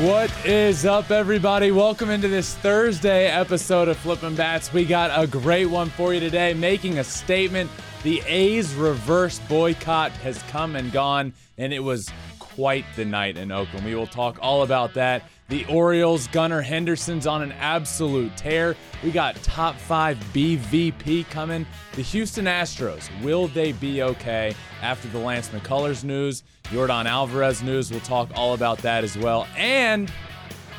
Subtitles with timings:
[0.00, 1.70] What is up, everybody?
[1.70, 4.72] Welcome into this Thursday episode of Flippin' Bats.
[4.72, 7.70] We got a great one for you today, making a statement.
[8.02, 12.08] The A's reverse boycott has come and gone, and it was
[12.38, 13.84] quite the night in Oakland.
[13.84, 15.24] We will talk all about that.
[15.52, 18.74] The Orioles, Gunnar Henderson's on an absolute tear.
[19.04, 21.66] We got top five MVP coming.
[21.94, 26.42] The Houston Astros, will they be okay after the Lance McCullers news?
[26.70, 29.46] Yordan Alvarez news, we'll talk all about that as well.
[29.54, 30.10] And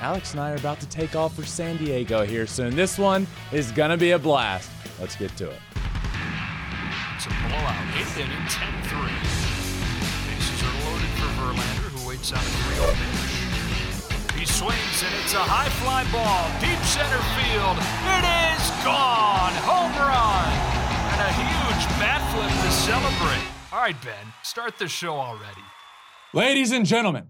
[0.02, 2.76] Alex and I are about to take off for San Diego here soon.
[2.76, 4.72] This one is going to be a blast.
[5.00, 5.60] Let's get to it.
[7.16, 9.00] It's a blowout, eighth inning, 10 3.
[10.34, 13.43] Bases are loaded for Verlander, who waits out a 3 0
[14.64, 17.76] swings, and it's a high fly ball, deep center field.
[18.16, 19.52] It is gone!
[19.68, 20.52] Home run!
[21.12, 23.48] And a huge bat flip to celebrate.
[23.74, 25.62] All right, Ben, start the show already.
[26.34, 27.28] Ladies and gentlemen,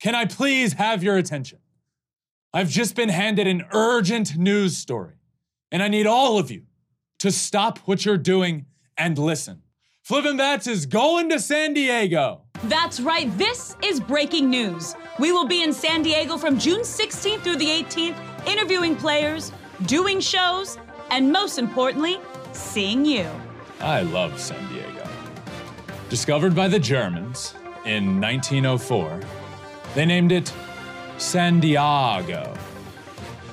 [0.00, 1.58] can I please have your attention?
[2.54, 5.16] I've just been handed an urgent news story,
[5.70, 6.62] and I need all of you
[7.18, 9.62] to stop what you're doing and listen.
[10.02, 12.42] Flippin' Bats is going to San Diego.
[12.64, 14.94] That's right, this is breaking news.
[15.18, 19.52] We will be in San Diego from June 16th through the 18th, interviewing players,
[19.84, 20.78] doing shows,
[21.10, 22.18] and most importantly,
[22.52, 23.28] seeing you.
[23.80, 25.06] I love San Diego.
[26.08, 27.54] Discovered by the Germans
[27.84, 29.20] in 1904,
[29.94, 30.52] they named it
[31.18, 32.54] San Diego,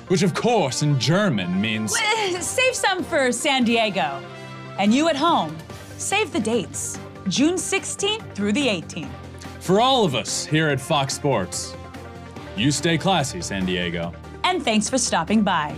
[0.08, 1.94] which of course in German means
[2.40, 4.22] Save some for San Diego.
[4.78, 5.54] And you at home,
[5.98, 9.10] save the dates June 16th through the 18th.
[9.60, 11.76] For all of us here at Fox Sports.
[12.56, 14.12] You stay classy, San Diego.
[14.44, 15.74] And thanks for stopping by.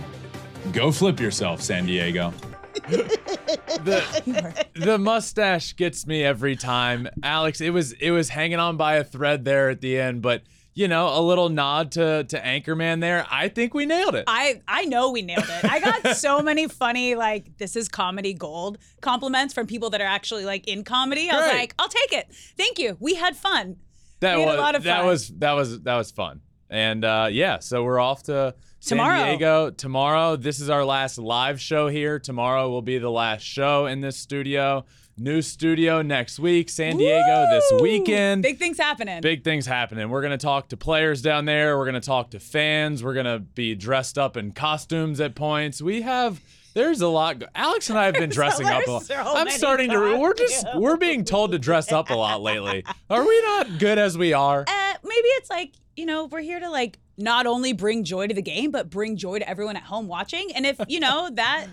[0.71, 2.33] Go flip yourself, San Diego.
[2.89, 7.07] the, the mustache gets me every time.
[7.21, 10.41] Alex, it was it was hanging on by a thread there at the end, but
[10.75, 13.25] you know, a little nod to to Anchorman there.
[13.29, 14.25] I think we nailed it.
[14.27, 15.65] I I know we nailed it.
[15.65, 20.07] I got so many funny like this is comedy gold compliments from people that are
[20.07, 21.29] actually like in comedy.
[21.29, 21.57] I was Great.
[21.57, 22.33] like, I'll take it.
[22.57, 22.97] Thank you.
[22.99, 23.77] We had fun.
[24.21, 25.07] that we had was a lot of that fun.
[25.07, 26.41] was that was that was fun.
[26.69, 29.25] And uh, yeah, so we're off to San Tomorrow.
[29.25, 30.35] Diego tomorrow.
[30.35, 32.17] This is our last live show here.
[32.17, 34.83] Tomorrow will be the last show in this studio.
[35.15, 36.69] New studio next week.
[36.69, 38.41] San Diego this weekend.
[38.41, 39.21] Big things happening.
[39.21, 40.09] big things happening.
[40.09, 41.77] We're gonna talk to players down there.
[41.77, 43.03] We're gonna talk to fans.
[43.03, 45.81] We're gonna be dressed up in costumes at points.
[45.81, 46.41] We have.
[46.73, 47.37] There's a lot.
[47.37, 49.03] go- Alex and I have been dressing up a lot.
[49.03, 50.17] so I'm starting to.
[50.17, 50.65] We're just.
[50.75, 52.83] We're being told to dress up a lot lately.
[53.11, 54.61] Are we not good as we are?
[54.67, 58.33] uh, maybe it's like you know we're here to like not only bring joy to
[58.33, 60.49] the game but bring joy to everyone at home watching.
[60.55, 61.67] And if you know that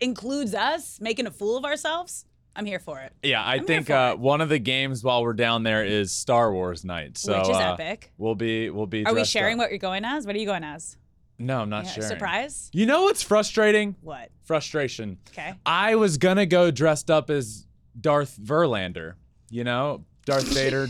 [0.00, 2.24] includes us making a fool of ourselves,
[2.56, 3.12] I'm here for it.
[3.22, 6.52] Yeah, I here think uh, one of the games while we're down there is Star
[6.52, 7.18] Wars night.
[7.18, 8.12] So Which is uh, epic.
[8.18, 8.70] We'll be.
[8.70, 9.04] We'll be.
[9.06, 9.64] Are we sharing up.
[9.64, 10.26] what you're going as?
[10.26, 10.96] What are you going as?
[11.38, 12.08] No, I'm not Yeah, sharing.
[12.10, 12.70] surprise?
[12.72, 13.96] You know what's frustrating?
[14.02, 14.30] What?
[14.44, 15.18] Frustration.
[15.30, 15.54] Okay.
[15.66, 17.66] I was gonna go dressed up as
[18.00, 19.14] Darth Verlander,
[19.50, 20.86] you know, Darth Vader.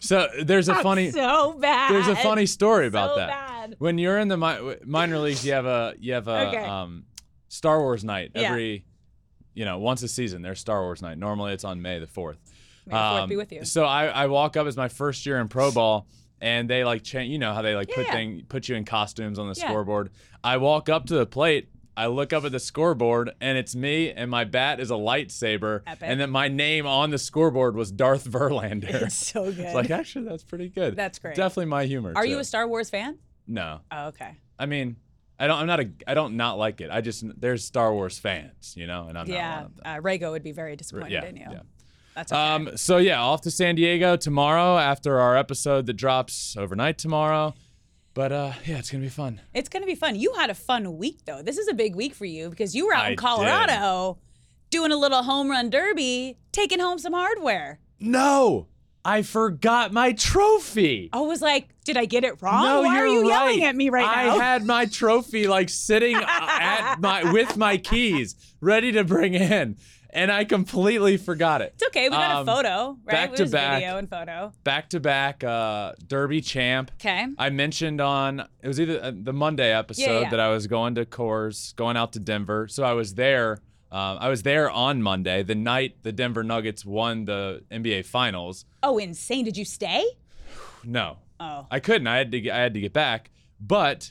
[0.00, 1.92] So there's a funny So bad.
[1.92, 3.28] there's a funny story about So that.
[3.28, 3.76] bad.
[3.78, 6.64] When you're in the mi- minor leagues, you have a you have a Okay.
[6.64, 7.04] um,
[7.48, 8.54] Star Wars night Yeah.
[9.54, 10.42] You know once a season.
[10.42, 11.18] There's Star Wars night.
[11.18, 12.38] Normally it's on May the fourth.
[12.86, 13.64] May the fourth be um, with you.
[13.64, 16.06] So I, I walk up as my first year in pro ball,
[16.40, 17.30] and they like change.
[17.30, 18.12] You know how they like put Yeah.
[18.12, 19.66] thing put you in costumes on the Yeah.
[19.68, 20.10] scoreboard.
[20.42, 21.68] I walk up to the plate.
[21.94, 25.82] I look up at the scoreboard, and it's me, and my bat is a lightsaber,
[25.86, 25.98] Epic.
[26.08, 29.02] and then my name on the scoreboard was Darth Verlander.
[29.02, 29.58] It's so good.
[29.66, 30.96] It's like actually that's pretty good.
[30.96, 31.34] That's great.
[31.36, 32.14] Definitely my humor.
[32.16, 33.18] Are you a Star Wars fan?
[33.46, 34.38] No, Oh, okay.
[34.58, 34.96] I mean,
[35.42, 35.58] I don't.
[35.58, 35.90] I'm not a.
[36.06, 36.88] I don't not like it.
[36.92, 39.56] I just there's Star Wars fans, you know, and I'm not yeah.
[39.56, 39.82] one of them.
[39.84, 41.46] Uh, Rego would be very disappointed yeah, in you.
[41.50, 41.60] yeah.
[42.14, 42.40] That's okay.
[42.40, 47.54] Um, so yeah, off to San Diego tomorrow after our episode that drops overnight tomorrow.
[48.14, 49.40] But uh, yeah, it's gonna be fun.
[49.52, 50.14] it's going to be fun.
[50.14, 51.42] You had a fun week, though.
[51.42, 53.18] This is a big week for you because you were out I in did.
[53.18, 54.18] Colorado
[54.70, 57.80] doing a little home run derby, taking home some hardware.
[57.98, 58.68] No,
[59.04, 61.10] I forgot my trophy.
[61.12, 62.62] I was like, did I get it wrong?
[62.62, 63.28] no, Why you're are you right.
[63.28, 64.36] yelling at me right I now?
[64.36, 69.76] I had my trophy like sitting at my with my keys, ready to bring in,
[70.10, 71.72] and I completely forgot it.
[71.74, 72.04] it's okay.
[72.04, 73.12] We got Um, a photo, right?
[73.12, 73.80] back We to back.
[73.80, 74.52] video and photo.
[74.62, 76.92] Back to back, uh, Derby champ.
[77.00, 77.26] Okay.
[77.38, 80.30] I mentioned on it was either uh, the Monday episode yeah.
[80.30, 82.68] that I was going to Coors, going out to Denver.
[82.68, 83.58] So I was there.
[83.92, 88.64] Um, I was there on Monday, the night the Denver Nuggets won the NBA Finals.
[88.82, 89.44] Oh, insane.
[89.44, 90.04] Did you stay?
[90.84, 91.66] No, Oh.
[91.70, 92.06] I couldn't.
[92.08, 92.40] I had to.
[92.40, 93.30] get- I had to get back.
[93.60, 94.10] But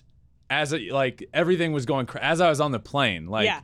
[0.50, 3.62] as it, like everything was going, cra- as I was on the plane, like Yeah.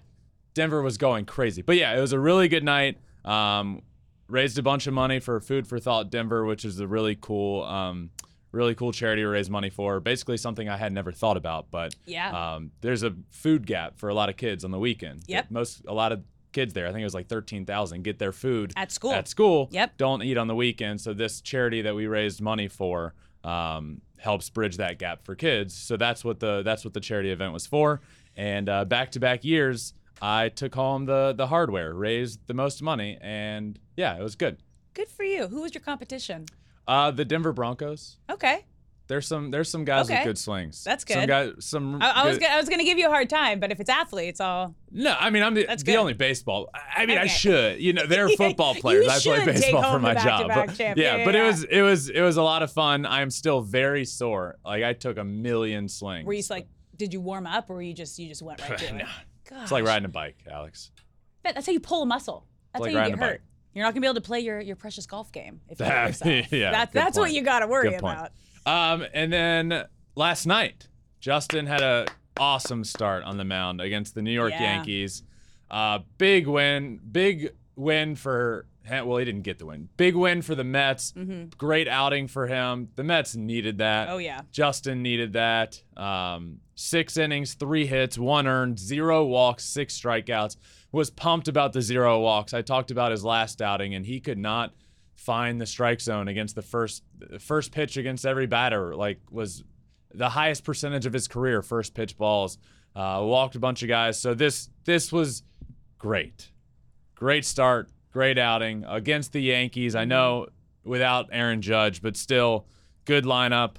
[0.54, 1.62] Denver was going crazy.
[1.62, 2.98] But yeah, it was a really good night.
[3.24, 3.82] Um,
[4.28, 7.64] raised a bunch of money for Food for Thought Denver, which is a really cool,
[7.64, 8.10] um,
[8.52, 10.00] really cool charity to raise money for.
[10.00, 11.68] Basically, something I had never thought about.
[11.72, 12.56] But Yeah.
[12.56, 15.24] um, there's a food gap for a lot of kids on the weekend.
[15.28, 15.52] Yep.
[15.52, 16.24] Most a lot of
[16.54, 16.88] kids there.
[16.88, 19.12] I think it was like thirteen thousand get their food At school.
[19.12, 19.68] At school.
[19.72, 19.98] Yep.
[19.98, 21.02] Don't eat on the weekend.
[21.02, 23.14] So this charity that we raised money for
[23.44, 25.76] um, helps bridge that gap for kids.
[25.76, 28.02] So that's what the that's what the charity event was for.
[28.36, 33.78] And uh, back-to-back years, I took home the the hardware, raised the most money, and
[33.96, 34.58] yeah, it was good.
[34.94, 35.48] Good for you.
[35.48, 36.46] Who was your competition?
[36.88, 38.18] Uh, the Denver Broncos.
[38.30, 38.66] Okay.
[39.08, 40.16] There's some there's some guys Okay.
[40.20, 40.84] with good swings.
[40.84, 41.14] That's good.
[41.14, 42.02] Some guys, some.
[42.02, 43.90] I, I was gonna, I was gonna give you a hard time, but if it's
[43.90, 44.76] athletes, I'll.
[44.92, 46.70] No, I mean I'm the, the only baseball.
[46.94, 47.80] I mean I should.
[47.80, 49.08] You know, they're football players.
[49.08, 50.48] I play baseball for my job.
[50.54, 50.98] But- champ.
[50.98, 53.06] yeah, Yeah, but yeah, it was it was it was a lot of fun.
[53.06, 54.58] I'm still very sore.
[54.66, 56.26] Like I took a million slings.
[56.26, 56.68] Were you just like,
[56.98, 58.94] did you warm up, or were you just you just went right to it?
[58.94, 59.06] No.
[59.50, 59.64] Gosh.
[59.64, 60.92] It's like riding a bike, Alex.
[61.46, 62.46] That's how you pull a muscle.
[62.74, 63.42] That's like how you get hurt.
[63.78, 65.86] You're not gonna be able to play your, your precious golf game if you
[66.58, 68.18] yeah, That's that's what you got to worry point.
[68.20, 68.32] about.
[68.66, 69.86] Um, and then
[70.16, 70.88] last night,
[71.20, 72.08] Justin had a
[72.40, 74.62] awesome start on the mound against the New York Yeah.
[74.78, 75.22] Yankees.
[75.70, 78.66] Uh, big win, big win for.
[78.90, 79.90] Well, he didn't get the win.
[79.98, 81.12] Big win for the Mets.
[81.12, 81.50] Mm-hmm.
[81.58, 82.88] Great outing for him.
[82.96, 84.10] The Mets needed that.
[84.10, 84.42] Oh yeah.
[84.52, 85.84] Justin needed that.
[85.96, 90.56] Um, six innings, three hits, one earned, zero walks, six strikeouts.
[90.92, 92.54] Was pumped about the zero walks.
[92.54, 94.74] I talked about his last outing, and he could not
[95.16, 97.04] find the strike zone against the first
[97.40, 98.96] first pitch against every batter.
[98.96, 99.64] Like was
[100.14, 102.58] the highest percentage of his career first pitch balls.
[102.96, 104.20] Uh, walked a bunch of guys.
[104.20, 105.44] So this this was
[105.98, 106.52] great,
[107.16, 109.96] great start, great outing against the Yankees.
[109.96, 110.48] I know
[110.84, 112.66] without Aaron Judge, but still
[113.06, 113.76] good lineup,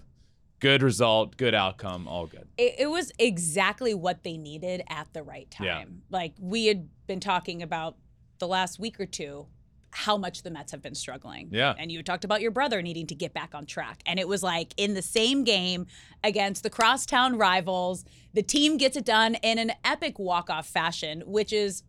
[0.60, 2.48] good result, good outcome, all good.
[2.56, 5.66] It, it was exactly what they needed at the right time.
[5.66, 5.84] Yeah.
[6.10, 7.96] Like we had been talking about
[8.38, 9.46] the last week or two,
[9.90, 11.48] how much the Mets have been struggling.
[11.50, 11.74] Yeah.
[11.78, 14.02] And you talked about your brother needing to get back on track.
[14.06, 15.86] And it was like in the same game
[16.22, 21.52] against the crosstown rivals, the team gets it done in an epic walk-off fashion, which
[21.52, 21.82] is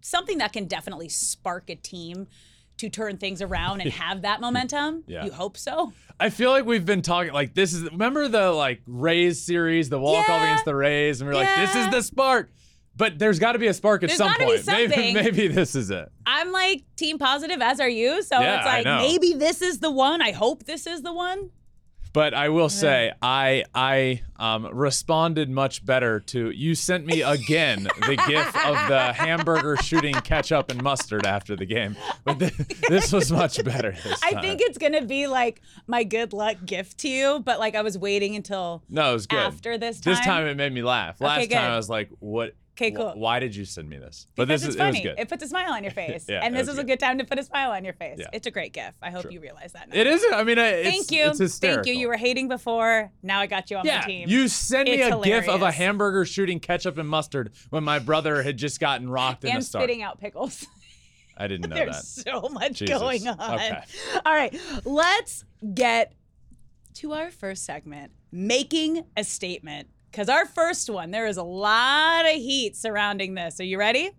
[0.00, 2.26] something that can definitely spark a team
[2.78, 5.04] to turn things around and have that momentum.
[5.08, 5.24] Yeah.
[5.24, 5.92] You hope so.
[6.18, 9.98] I feel like we've been talking like this is remember the like Rays series, the
[10.00, 10.44] walk off Yeah.
[10.44, 12.50] against the Rays, and we are like, this is the spark.
[12.94, 14.64] But there's got to be a spark at There's some point.
[14.66, 16.10] Maybe, maybe this is it.
[16.26, 18.22] I'm like team positive, as are you.
[18.22, 20.20] So Yeah, it's like maybe this is the one.
[20.20, 21.50] I hope this is the one.
[22.12, 27.84] But I will say, I I um, responded much better to you sent me again
[28.06, 31.96] the gif of the hamburger shooting ketchup and mustard after the game.
[32.24, 32.52] But th-
[32.88, 33.92] this was much better.
[34.04, 37.74] This I think it's gonna be like my good luck gift to you, but like
[37.74, 39.38] I was waiting until no, it was good.
[39.38, 40.12] after this time.
[40.12, 40.46] This time.
[40.46, 41.20] it made me laugh.
[41.20, 41.54] Last good.
[41.54, 42.54] time I was like, what?
[42.74, 43.12] Okay, cool.
[43.16, 44.26] why did you send me this?
[44.34, 45.02] But because this it's is it was funny.
[45.02, 45.18] good.
[45.20, 46.24] It puts a smile on your face.
[46.28, 46.98] Yeah, and this was is a good.
[46.98, 48.18] time to put a smile on your face.
[48.18, 48.28] Yeah.
[48.32, 48.96] It's a great gift.
[49.02, 49.96] I hope you realize that now.
[49.96, 50.24] It is.
[50.32, 51.48] I mean, I- it's, Thank you.
[51.48, 51.92] Thank you.
[51.92, 53.12] You were hating before.
[53.22, 54.28] Now I got you on yeah, my team.
[54.28, 57.98] you sent me It's a gif of a hamburger shooting ketchup and mustard when my
[57.98, 59.84] brother had just gotten rocked in and the start.
[59.84, 60.66] spitting out pickles.
[61.36, 62.32] I didn't know There's that.
[62.42, 62.98] so much Jesus.
[62.98, 63.54] going on.
[63.54, 63.78] Okay.
[64.24, 66.14] All right, let's get
[66.94, 69.88] to our first segment making a statement.
[70.12, 73.58] Because our first one, there is a lot of heat surrounding this.
[73.58, 74.10] Are you ready?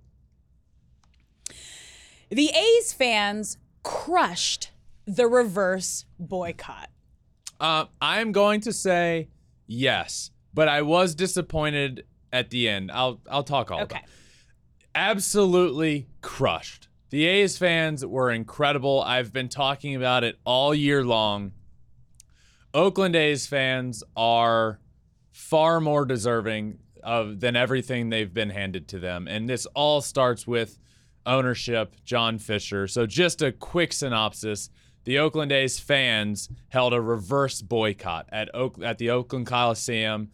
[2.30, 4.72] The A's fans crushed
[5.06, 6.90] the reverse boycott.
[7.60, 9.30] Uh, I'm going to say
[9.68, 12.92] yes, but I was disappointed at the end.
[12.92, 13.97] I'll I'll talk all Okay.
[13.97, 14.04] about.
[14.04, 14.09] it.
[14.95, 16.88] Absolutely crushed.
[17.12, 19.02] The A's fans were incredible.
[19.04, 21.52] I've been talking about it all year long.
[22.73, 24.80] Oakland A's fans are
[25.33, 30.47] far more deserving of than everything they've been handed to them, and this all starts
[30.47, 30.80] with
[31.25, 32.87] ownership, John Fisher.
[32.87, 34.69] So just a quick synopsis:
[35.04, 40.30] the Oakland A's fans held a reverse boycott at Oak at the Oakland Coliseum.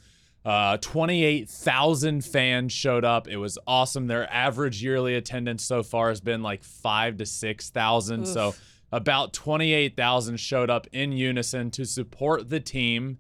[0.46, 3.28] Uh, 28,000 fans showed up.
[3.28, 4.08] It was awesome.
[4.08, 8.26] Their average yearly attendance so far has been like five to 6,000.
[8.26, 8.56] So
[8.92, 13.18] about 28,000 showed up in unison to support the team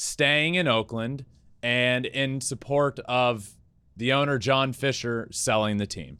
[0.00, 1.24] staying in Oakland
[1.60, 3.50] and in support of
[3.96, 6.18] the owner, John Fisher, selling the team.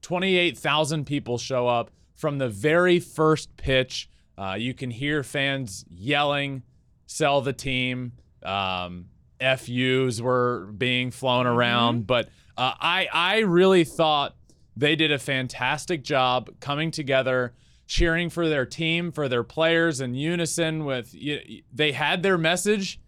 [0.00, 4.10] 28,000 people show up from the very first pitch.
[4.36, 6.64] Uh, you can hear fans yelling,
[7.06, 8.10] sell the team.
[8.42, 9.06] Um,
[9.40, 14.34] FUs were being flown around, but uh, I I really thought
[14.76, 17.54] they did a fantastic job coming together,
[17.86, 20.84] cheering for their team, for their players in unison.
[20.84, 23.00] With y- they had their message,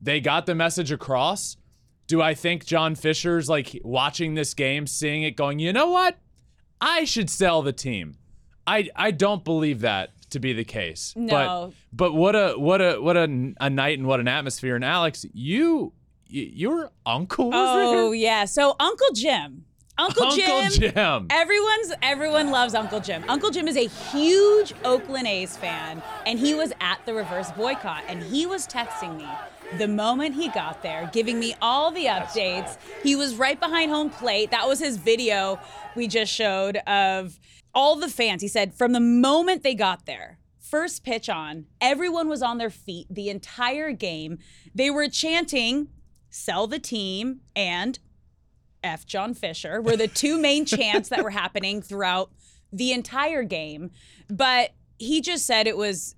[0.00, 1.56] they got the message across.
[2.06, 6.16] Do I think John Fisher's like watching this game, seeing it, going, you know what?
[6.80, 8.16] I should sell the team.
[8.66, 11.12] I I don't believe that to be the case.
[11.16, 11.72] No.
[11.92, 14.76] But but what a what a what a, a night and what an atmosphere.
[14.76, 15.92] And Alex, you
[16.32, 18.44] y- your uncle Oh yeah.
[18.44, 19.64] So Uncle Jim.
[19.98, 21.26] Uncle, Uncle Jim.
[21.28, 23.24] Everyone's everyone loves Uncle Jim.
[23.28, 28.04] Uncle Jim is a huge Oakland A's fan, and he was at the reverse boycott,
[28.06, 29.26] and he was texting me
[29.76, 32.78] the moment he got there, giving me all the updates.
[33.02, 34.52] He was right behind home plate.
[34.52, 35.58] That was his video
[35.96, 37.38] we just showed of
[37.74, 38.40] all the fans.
[38.40, 42.70] He said from the moment they got there, first pitch on, everyone was on their
[42.70, 44.38] feet the entire game.
[44.74, 45.88] They were chanting,
[46.30, 47.98] "Sell the team" and
[48.82, 49.06] F.
[49.06, 52.30] John Fisher were the two main chants that were happening throughout
[52.72, 53.90] the entire game.
[54.28, 56.14] But he just said it was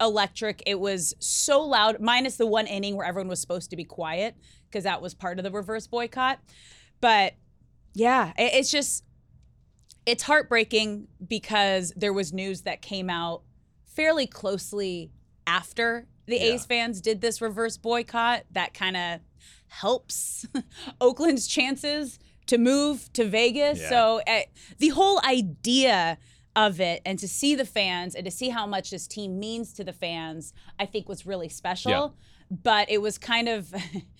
[0.00, 0.62] electric.
[0.66, 4.36] It was so loud, minus the one inning where everyone was supposed to be quiet
[4.68, 6.38] because that was part of the reverse boycott.
[7.00, 7.34] But
[7.94, 9.04] yeah, it- it's just,
[10.06, 13.42] it's heartbreaking because there was news that came out
[13.86, 15.10] fairly closely
[15.46, 16.42] after the Yeah.
[16.54, 19.20] A's fans did this reverse boycott that kind of
[19.80, 20.46] helps
[21.00, 23.80] Oakland's chances to move to Vegas.
[23.80, 23.88] Yeah.
[23.88, 24.40] So uh,
[24.78, 26.18] the whole idea
[26.56, 29.72] of it and to see the fans and to see how much this team means
[29.74, 32.14] to the fans, I think was really special.
[32.50, 33.70] But it was kind of,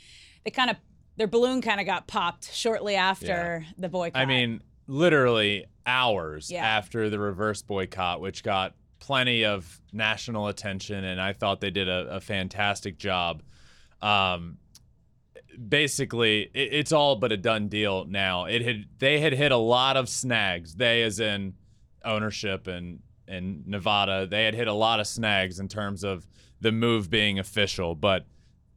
[0.45, 0.77] they kind of,
[1.17, 4.21] their balloon kind of got popped shortly after the boycott.
[4.21, 6.65] I mean, literally hours Yeah.
[6.67, 11.89] after the reverse boycott, which got plenty of national attention, and I thought they did
[11.89, 13.43] a, a fantastic job.
[14.03, 14.57] Um,
[15.69, 18.45] basically, it, it's all but a done deal now.
[18.45, 20.75] It had they had hit a lot of snags.
[20.75, 21.55] They, as in
[22.05, 26.27] ownership and in Nevada, they had hit a lot of snags in terms of
[26.61, 28.27] the move being official, but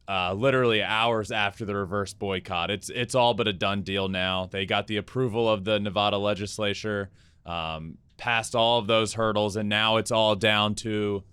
[0.08, 2.70] uh, literally hours after the reverse boycott.
[2.70, 4.48] It's it's all but a done deal now.
[4.50, 7.10] They got the approval of the Nevada legislature,
[7.44, 11.24] um, passed all of those hurdles, and now it's all down to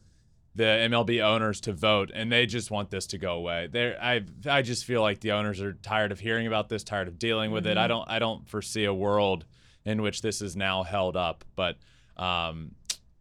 [0.56, 3.68] the MLB owners to vote, and they just want this to go away.
[3.72, 7.08] They I I just feel like the owners are tired of hearing about this, tired
[7.08, 7.78] of dealing with it.
[7.78, 9.46] I don't I don't foresee a world
[9.84, 11.78] in which this is now held up, but.
[12.18, 12.72] Um,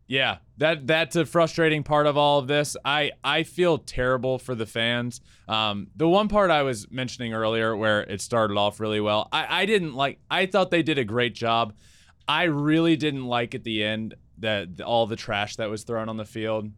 [0.06, 2.76] yeah, that that's a frustrating part of all of this.
[2.84, 5.20] I I feel terrible for the fans.
[5.48, 9.62] Um, the one part I was mentioning earlier, where it started off really well, I
[9.62, 10.18] I didn't like.
[10.30, 11.72] I thought they did a great job.
[12.28, 16.16] I really didn't like at the end that all the trash that was thrown on
[16.16, 16.70] the field.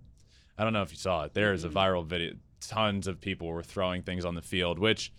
[0.59, 1.35] I don't know if you saw it.
[1.35, 1.79] There is a mm-hmm.
[1.79, 2.35] viral video.
[2.61, 5.13] Tons of people were throwing things on the field, which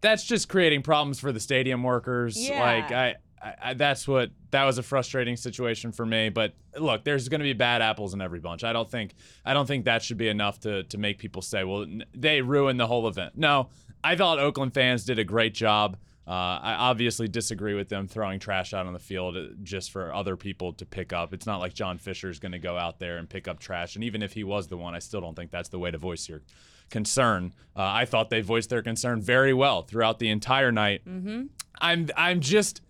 [0.00, 2.36] that's just creating problems for the stadium workers.
[2.38, 2.60] Yeah.
[2.60, 6.28] Like I, I, I that's what that was a frustrating situation for me.
[6.28, 8.64] But look, there's going to be bad apples in every bunch.
[8.64, 9.14] I don't think
[9.44, 12.40] I don't think that should be enough to to make people say, well, n- they
[12.42, 13.36] ruined the whole event.
[13.36, 13.68] No,
[14.04, 15.96] I thought Oakland fans did a great job.
[16.30, 20.14] Uh, I obviously disagree with them throwing trash out on the field uh, just for
[20.14, 21.34] other people to pick up.
[21.34, 23.96] It's not like John Fisher is going to go out there and pick up trash.
[23.96, 25.98] And even if he was the one, I still don't think that's the way to
[25.98, 26.42] voice your
[26.88, 27.52] concern.
[27.74, 31.02] Uh, I thought they voiced their concern very well throughout the entire night.
[31.04, 31.46] Mm-hmm.
[31.80, 32.80] I'm I'm just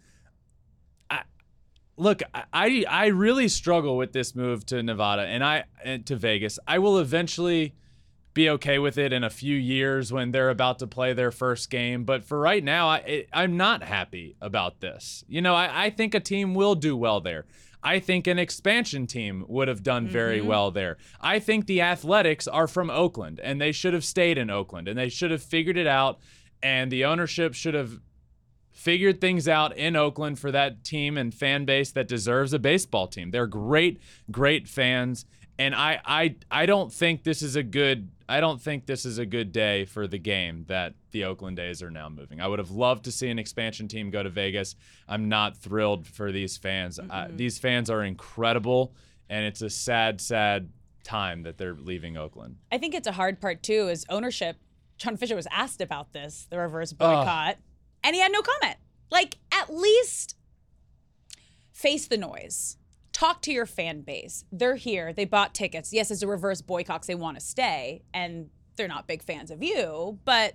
[1.09, 1.23] I,
[1.97, 2.21] look.
[2.53, 6.59] I I really struggle with this move to Nevada and I and to Vegas.
[6.67, 7.75] I will eventually
[8.41, 11.69] be okay with it in a few years when they're about to play their first
[11.69, 12.05] game.
[12.05, 15.25] But for right now, I, I'm not happy about this.
[15.29, 17.45] You know, I, I think a team will do well there.
[17.83, 20.49] I think an expansion team would have done very mm-hmm.
[20.49, 20.97] well there.
[21.21, 24.99] I think the Athletics are from Oakland and they should have stayed in Oakland and
[24.99, 26.19] they should have figured it out.
[26.63, 28.01] And the ownership should have
[28.73, 33.07] figured things out in Oakland for that team and fan base that deserves a baseball
[33.07, 33.31] team.
[33.31, 35.27] They're great, great fans.
[35.61, 39.19] And I, I I don't think this is a good I don't think this is
[39.19, 42.41] a good day for the game that the Oakland A's are now moving.
[42.41, 44.75] I would have loved to see an expansion team go to Vegas.
[45.07, 46.99] I'm not thrilled for these fans.
[46.99, 48.95] Uh, these fans are incredible,
[49.29, 50.71] and it's a sad, sad
[51.05, 52.57] time that they're leaving Oakland.
[52.73, 54.57] I think it's a hard part too is ownership.
[54.97, 57.59] John Fisher was asked about this, the reverse boycott,
[58.03, 58.79] and he had no comment.
[59.11, 60.37] Like, at least
[61.73, 62.79] face the noise.
[63.13, 64.45] Talk to your fan base.
[64.53, 65.13] They're here.
[65.13, 65.93] They bought tickets.
[65.93, 69.63] Yes, it's a reverse boycott they want to stay, and they're not big fans of
[69.63, 70.55] you, but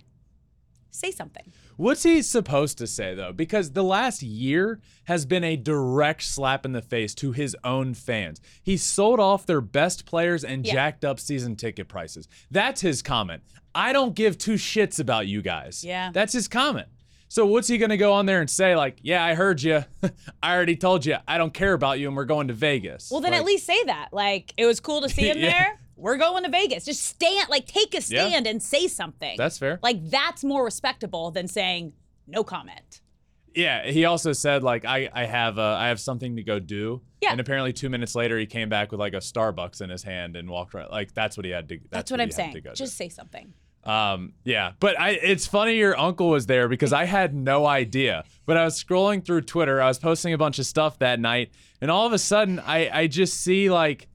[0.90, 1.52] say something.
[1.76, 3.32] What's he supposed to say though?
[3.32, 7.92] Because the last year has been a direct slap in the face to his own
[7.92, 8.40] fans.
[8.62, 10.72] He sold off their best players and Yeah.
[10.72, 12.26] jacked up season ticket prices.
[12.50, 13.42] That's his comment.
[13.74, 15.84] I don't give two shits about you guys.
[15.84, 16.10] Yeah.
[16.14, 16.88] That's his comment.
[17.28, 19.84] So what's he going to go on there and say like, "Yeah, I heard you.
[20.42, 21.16] I already told you.
[21.26, 23.66] I don't care about you and we're going to Vegas." Well, then Like, at least
[23.66, 24.08] say that.
[24.12, 25.50] Like, it was cool to see him Yeah.
[25.50, 25.80] there.
[25.96, 26.84] We're going to Vegas.
[26.84, 29.34] Just stand, like, take a stand and say something.
[29.38, 29.80] That's fair.
[29.82, 31.94] Like, that's more respectable than saying
[32.26, 33.00] no comment.
[33.54, 37.00] Yeah, he also said like I I have uh, I have something to go do.
[37.22, 37.30] Yeah.
[37.32, 40.36] And apparently two minutes later he came back with like a Starbucks in his hand
[40.36, 40.90] and walked around.
[40.90, 41.76] Like that's what he had to.
[41.78, 42.52] That's, That's, what, he I'm saying.
[42.52, 42.74] go do.
[42.74, 43.54] Just say something.
[43.86, 48.24] Um, yeah, but I, it's funny your uncle was there because I had no idea.
[48.44, 51.52] But I was scrolling through Twitter, I was posting a bunch of stuff that night,
[51.80, 54.08] and all of a sudden I, I just see like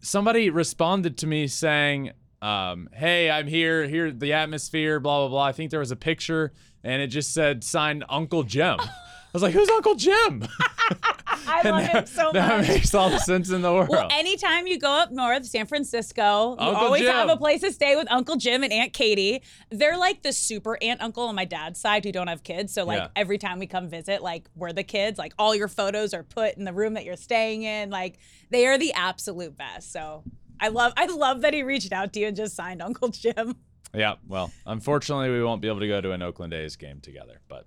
[0.00, 3.86] somebody responded to me saying, um, "Hey, I'm here.
[3.86, 4.98] Here, the atmosphere.
[4.98, 6.52] Blah blah blah." I think there was a picture,
[6.82, 8.78] and it just said signed Uncle Jim.
[8.80, 8.88] I
[9.34, 10.48] was like, "Who's Uncle Jim?"
[11.46, 12.66] I love him so that much.
[12.66, 13.88] That makes all the sense in the world.
[13.88, 17.12] Well, anytime you go up north, San Francisco, you always Jim.
[17.12, 19.42] have a place to stay with Uncle Jim and Aunt Katie.
[19.70, 22.72] They're like the super aunt uncle on my dad's side who don't have kids.
[22.72, 23.08] So like Yeah.
[23.16, 25.18] every time we come visit, like we're the kids.
[25.18, 27.90] Like all your photos are put in the room that you're staying in.
[27.90, 28.18] Like
[28.50, 29.92] they are the absolute best.
[29.92, 30.24] So
[30.60, 33.56] I love I love that he reached out to you and just signed Uncle Jim.
[33.94, 37.40] Yeah, well, unfortunately, we won't be able to go to an Oakland A's game together,
[37.48, 37.66] but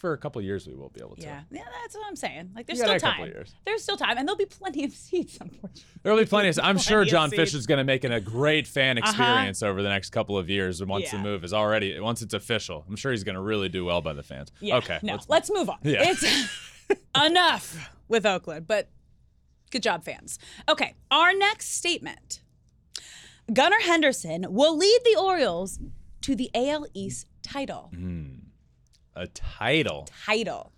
[0.00, 1.22] for a couple years we will be able to.
[1.22, 2.52] Yeah, yeah, that's what I'm saying.
[2.56, 3.32] Like there's got still time.
[3.66, 5.36] There's still time, and there'll be plenty of seats.
[5.38, 5.84] Unfortunately.
[6.02, 6.48] There'll be plenty.
[6.48, 7.30] Of, I'm sure Plenty of John.
[7.30, 9.10] Fish is going to make it a great fan uh-huh.
[9.10, 10.82] experience over the next couple of years.
[10.82, 13.84] Once the move is already, once it's official, I'm sure he's going to really do
[13.84, 14.50] well by the fans.
[14.60, 14.78] Yeah.
[14.78, 14.98] Okay.
[15.02, 15.78] No, let's- let's, move on.
[15.82, 15.98] Yeah.
[16.02, 16.24] It's
[17.26, 18.88] enough with Oakland, but
[19.70, 20.38] good job, fans.
[20.68, 22.40] Okay, our next statement.
[23.52, 25.78] Gunnar Henderson will lead the Orioles
[26.22, 27.90] to the AL East title.
[27.92, 28.49] Hmm.
[29.16, 30.08] A title.
[30.26, 30.72] Title.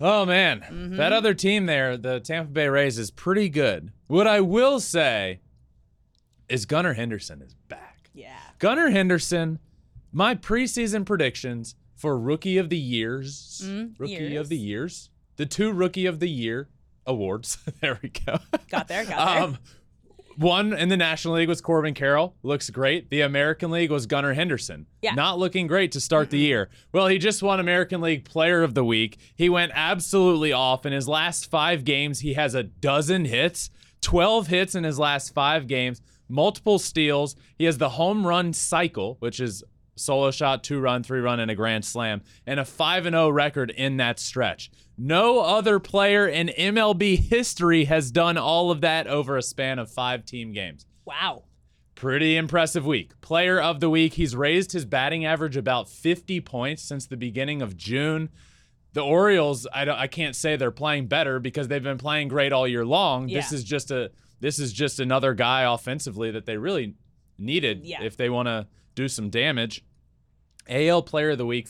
[0.00, 0.96] Oh man, Mm-hmm.
[0.96, 3.92] that other team there, the Tampa Bay Rays, is pretty good.
[4.08, 5.40] What I will say
[6.48, 8.10] is Gunnar Henderson is back.
[8.12, 8.36] Yeah.
[8.58, 9.60] Gunnar Henderson,
[10.12, 13.62] my preseason predictions for Rookie of the Years,
[13.98, 14.40] Rookie years.
[14.40, 16.68] of the Years, the two Rookie of the Year
[17.06, 17.58] awards.
[17.80, 18.38] there we go.
[18.68, 19.42] Got there, got there.
[19.44, 19.58] Um,
[20.36, 22.34] one in the National League was Corbin Carroll.
[22.42, 23.10] Looks great.
[23.10, 24.86] The American League was Gunnar Henderson.
[25.02, 25.14] Yeah.
[25.14, 26.46] Not looking great to start the mm-hmm.
[26.46, 26.70] year.
[26.92, 29.18] Well, he just won American League Player of the Week.
[29.34, 30.86] He went absolutely off.
[30.86, 35.34] In his last five games, he has a dozen hits, 12 hits in his last
[35.34, 37.36] five games, multiple steals.
[37.56, 39.62] He has the home run cycle, which is
[39.96, 43.70] solo shot, two run, three run, and a grand slam, and a 5 0 record
[43.70, 44.70] in that stretch.
[44.96, 49.90] No other player in MLB history has done all of that over a span of
[49.90, 50.86] five team games.
[51.04, 51.44] wow.
[51.96, 53.18] Pretty impressive week.
[53.20, 54.14] Player of the week.
[54.14, 58.30] He's raised his batting average about 50 points since the beginning of June.
[58.94, 62.52] The Orioles, I, don't, I can't say they're playing better because they've been playing great
[62.52, 63.28] all year long.
[63.28, 66.94] This is just a this is just another guy offensively that they really
[67.38, 68.02] needed Yeah.
[68.02, 69.84] if they want to do some damage.
[70.68, 71.68] AL Player of the Week,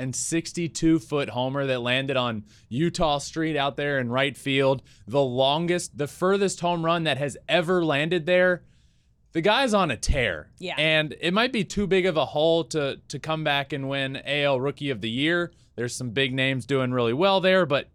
[0.00, 4.82] 462 foot homer that landed on Eutaw Street out there in right field.
[5.06, 8.62] The longest, the furthest home run that has ever landed there.
[9.32, 10.50] The guy's on a tear.
[10.58, 10.74] Yeah.
[10.78, 14.20] And it might be too big of a hole to to come back and win
[14.24, 15.52] AL Rookie of the Year.
[15.76, 17.88] There's some big names doing really well there, but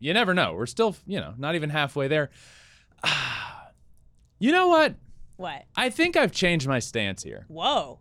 [0.00, 0.54] you never know.
[0.54, 2.30] We're still, you know, not even halfway there.
[4.40, 4.96] you know what?
[5.36, 5.64] What?
[5.76, 7.46] I think I've changed my stance here.
[7.48, 8.00] Whoa.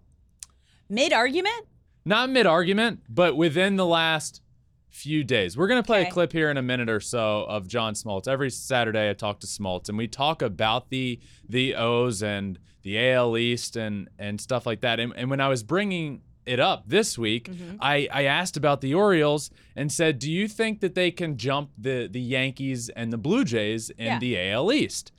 [0.89, 1.67] Mid argument?
[2.05, 4.41] Not mid argument, but within the last
[4.89, 5.57] few days.
[5.57, 6.09] We're going to play Okay.
[6.09, 8.27] a clip here in a minute or so of John Smoltz.
[8.27, 12.99] Every Saturday I talk to Smoltz and we talk about the the O's and the
[13.11, 14.99] AL East and and stuff like that.
[14.99, 17.75] And, and when I was bringing it up this week, mm-hmm.
[17.79, 21.69] I, I asked about the Orioles and said, "Do you think that they can jump
[21.77, 24.19] the the Yankees and the Blue Jays in Yeah.
[24.19, 25.11] the AL East?"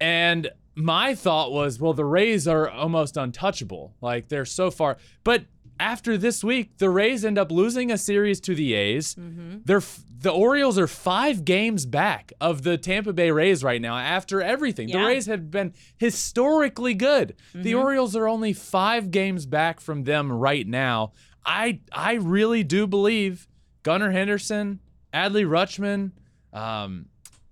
[0.00, 3.94] And my thought was, well, the Rays are almost untouchable.
[4.00, 4.96] Like they're so far.
[5.24, 5.44] But
[5.80, 9.14] after this week, the Rays end up losing a series to the A's.
[9.64, 13.96] They're f- the Orioles are five games back of the Tampa Bay Rays right now
[13.96, 14.88] after everything.
[14.88, 17.34] The Rays have been historically good.
[17.54, 21.12] The Orioles are only five games back from them right now.
[21.44, 23.48] I I really do believe
[23.82, 24.80] Gunnar Henderson,
[25.14, 26.12] Adley Rutschman,
[26.52, 27.06] um,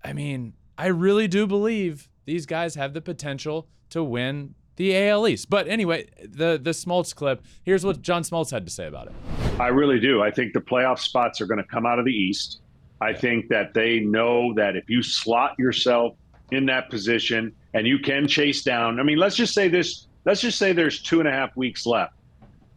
[0.04, 5.28] I mean, I really do believe these guys have the potential to win the AL
[5.28, 5.50] East.
[5.50, 7.44] But anyway, the the Smoltz clip.
[7.64, 9.12] Here's what John Smoltz had to say about it.
[9.60, 10.22] I really do.
[10.22, 12.60] I think the playoff spots are going to come out of the East.
[13.00, 16.14] I think that they know that if you slot yourself
[16.50, 20.06] in that position and you can chase down, I mean, let's just say this.
[20.24, 22.14] Let's just say there's two and a half weeks left.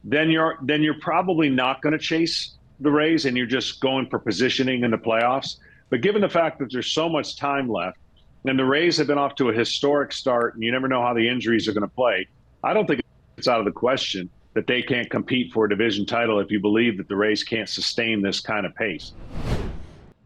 [0.03, 4.09] Then you're then you're probably not going to chase the Rays, and you're just going
[4.09, 5.57] for positioning in the playoffs.
[5.91, 7.97] But given the fact that there's so much time left,
[8.45, 11.13] and the Rays have been off to a historic start, and you never know how
[11.13, 12.27] the injuries are going to play,
[12.63, 13.01] I don't think
[13.37, 16.59] it's out of the question that they can't compete for a division title if you
[16.59, 19.13] believe that the Rays can't sustain this kind of pace.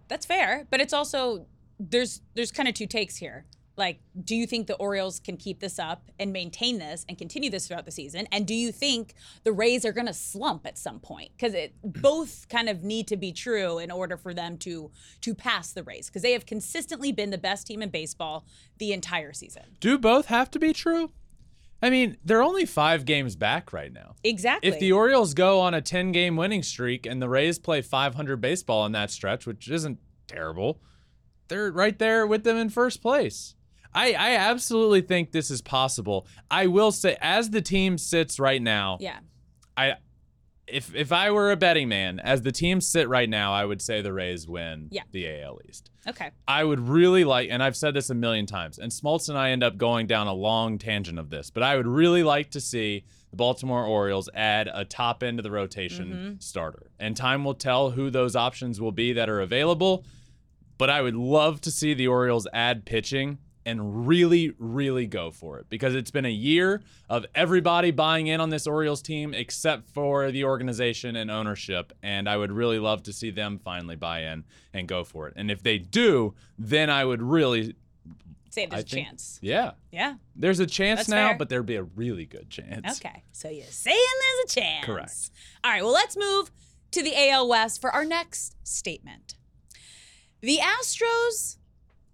[0.07, 1.45] That's fair, but it's also
[1.79, 3.45] there's there's kind of two takes here.
[3.77, 7.49] Like, do you think the Orioles can keep this up and maintain this and continue
[7.49, 8.27] this throughout the season?
[8.31, 11.31] And do you think the Rays are going to slump at some point?
[11.35, 15.35] Because it both kind of need to be true in order for them to to
[15.35, 18.45] pass the Rays because they have consistently been the best team in baseball
[18.77, 19.63] the entire season.
[19.79, 21.11] Do both have to be true?
[21.81, 24.15] I mean, they're only five games back right now.
[24.23, 24.69] Exactly.
[24.69, 28.39] If the Orioles go on a 10 game winning streak and the Rays play 500
[28.39, 30.79] baseball in that stretch, which isn't terrible,
[31.47, 33.55] they're right there with them in first place.
[33.95, 36.27] I, I absolutely think this is possible.
[36.51, 39.19] I will say, as the team sits right now, yeah.
[39.77, 39.95] I
[40.67, 43.81] if if I were a betting man, as the teams sit right now, I would
[43.81, 45.03] say the Rays win Yeah.
[45.11, 45.91] the AL East.
[46.07, 46.31] Okay.
[46.47, 49.51] I would really like, and I've said this a million times, and Smoltz and I
[49.51, 52.61] end up going down a long tangent of this, but I would really like to
[52.61, 56.33] see the Baltimore Orioles add a top end of the rotation mm-hmm.
[56.39, 56.91] starter.
[56.99, 60.05] And time will tell who those options will be that are available.
[60.77, 65.57] But I would love to see the Orioles add pitching and really, really go for
[65.59, 69.89] it because it's been a year of everybody buying in on this Orioles team except
[69.89, 71.91] for the organization and ownership.
[72.03, 75.33] And I would really love to see them finally buy in and go for it.
[75.35, 77.75] And if they do, then I would really,
[78.51, 79.39] Say there's I a think, chance.
[79.41, 80.15] yeah, Yeah.
[80.35, 81.37] there's a chance That's now, fair.
[81.37, 82.99] but there'd be a really good chance.
[83.03, 83.23] Okay.
[83.31, 84.85] So you're saying there's a chance.
[84.85, 85.29] Correct.
[85.63, 85.83] All right.
[85.83, 86.51] Well, let's move
[86.91, 89.35] to the AL West for our next statement.
[90.41, 91.57] The Astros,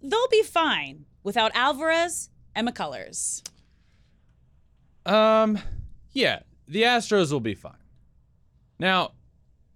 [0.02, 3.42] they'll be fine without Alvarez and McCullers.
[5.04, 5.58] Um,
[6.12, 7.74] yeah, the Astros will be fine.
[8.78, 9.12] Now,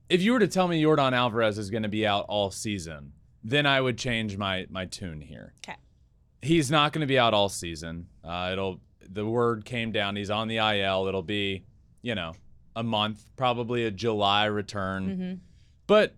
[0.08, 3.12] if you were to tell me Yordan Alvarez is going to be out all season,
[3.42, 5.54] then I would change my my tune here.
[5.64, 5.76] Okay.
[6.42, 8.08] He's not going to be out all season.
[8.22, 10.16] Uh, it'll the word came down.
[10.16, 11.06] He's on the IL.
[11.06, 11.64] It'll be,
[12.02, 12.32] you know,
[12.74, 15.40] a month, probably a July return.
[15.86, 16.14] But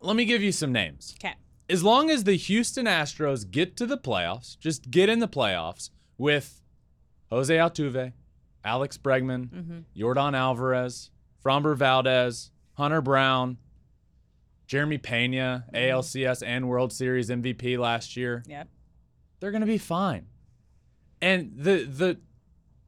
[0.00, 1.34] let me give you some names Okay.
[1.70, 5.90] As long as the Houston Astros get to the playoffs, just get in the playoffs
[6.18, 6.60] with
[7.30, 8.12] Jose Altuve,
[8.64, 9.78] Alex Bregman, mm-hmm.
[9.96, 11.10] Yordan Alvarez,
[11.44, 13.56] Framber Valdez, Hunter Brown,
[14.66, 15.76] Jeremy Pena, mm-hmm.
[15.76, 18.68] ALCS and World Series MVP last year, Yep.
[19.38, 20.26] they're going to be fine.
[21.22, 22.18] And the the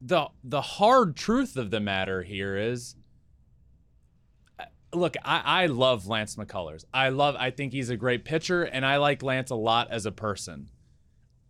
[0.01, 2.95] the the hard truth of the matter here is
[4.93, 6.85] look, I, I love Lance McCullers.
[6.93, 10.05] I love I think he's a great pitcher and I like Lance a lot as
[10.05, 10.69] a person.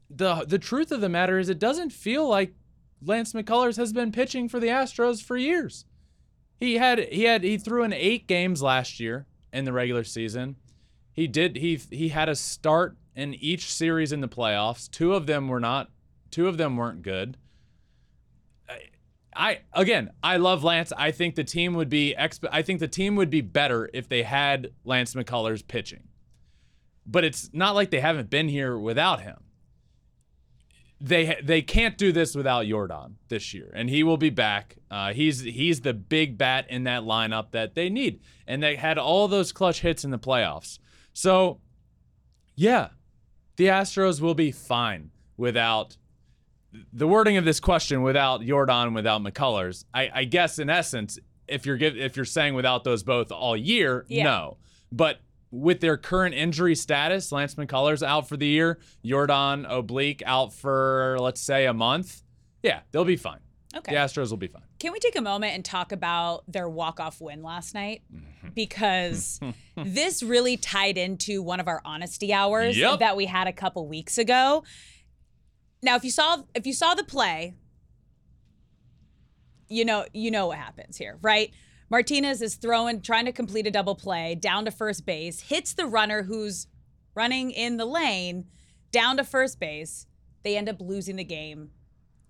[0.10, 2.54] The the truth of the matter is it doesn't feel like
[3.02, 5.86] Lance McCullers has been pitching for the Astros for years.
[6.58, 10.56] He had he had he threw in 8 games last year in the regular season.
[11.12, 14.90] He did he he had a start in each series in the playoffs.
[14.90, 15.92] Two of them were not
[16.32, 17.38] two of them weren't good.
[19.36, 20.92] I again, I love Lance.
[20.98, 24.08] I think the team would be exp- I think the team would be better if
[24.08, 26.08] they had Lance McCullers pitching.
[27.06, 29.38] But it's not like they haven't been here without him.
[31.02, 34.78] They they can't do this without Yordan this year, and he will be back.
[34.90, 38.98] Uh, he's he's the big bat in that lineup that they need, and they had
[38.98, 40.80] all those clutch hits in the playoffs.
[41.12, 41.60] So,
[42.56, 42.90] yeah,
[43.58, 45.98] the Astros will be fine without
[46.92, 51.66] the wording of this question without Yordan, without McCullers, I, I guess in essence, if
[51.66, 54.24] you're give, if you're saying without those both all year, Yeah.
[54.24, 54.58] no.
[54.92, 55.20] But
[55.52, 61.18] with their current injury status, Lance McCullers out for the year, Yordan oblique out for
[61.20, 62.24] let's say a month.
[62.64, 63.40] Yeah, they'll be fine.
[63.76, 63.92] Okay.
[63.94, 64.62] The Astros will be fine.
[64.80, 68.04] Can we take a moment and talk about their walk-off win last night?
[68.14, 68.50] Mm-hmm.
[68.54, 69.40] Because
[69.78, 73.00] this really tied into one of our honesty hours Yep.
[73.00, 74.64] that we had a couple weeks ago.
[75.84, 77.56] Now, if you saw if you saw the play,
[79.70, 81.52] you know you know what happens here, right?
[81.90, 85.86] Martinez is throwing, trying to complete a double play down to first base, hits the
[85.86, 86.68] runner who's
[87.14, 88.46] running in the lane
[88.92, 90.08] down to first base.
[90.44, 91.70] They end up losing the game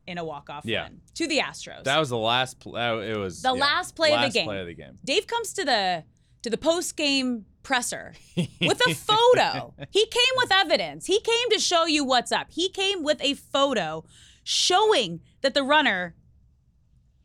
[0.05, 0.83] in a walk-off Yeah.
[0.83, 1.85] win to the Astros.
[1.85, 2.59] That was the last.
[2.59, 4.45] Pl- uh, it was The yeah, last play of the game.
[4.45, 4.99] Play of the game.
[5.05, 6.03] Dave comes to the
[6.41, 9.73] to the post game presser with a photo.
[9.89, 11.05] he came with evidence.
[11.05, 12.47] He came to show you what's up.
[12.51, 14.03] He came with a photo
[14.43, 16.15] showing that the runner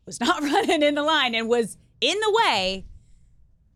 [0.05, 2.85] was not running in the line and was in the way.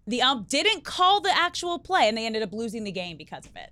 [0.08, 3.46] The ump didn't call the actual play, and they ended up losing the game because
[3.46, 3.72] of it.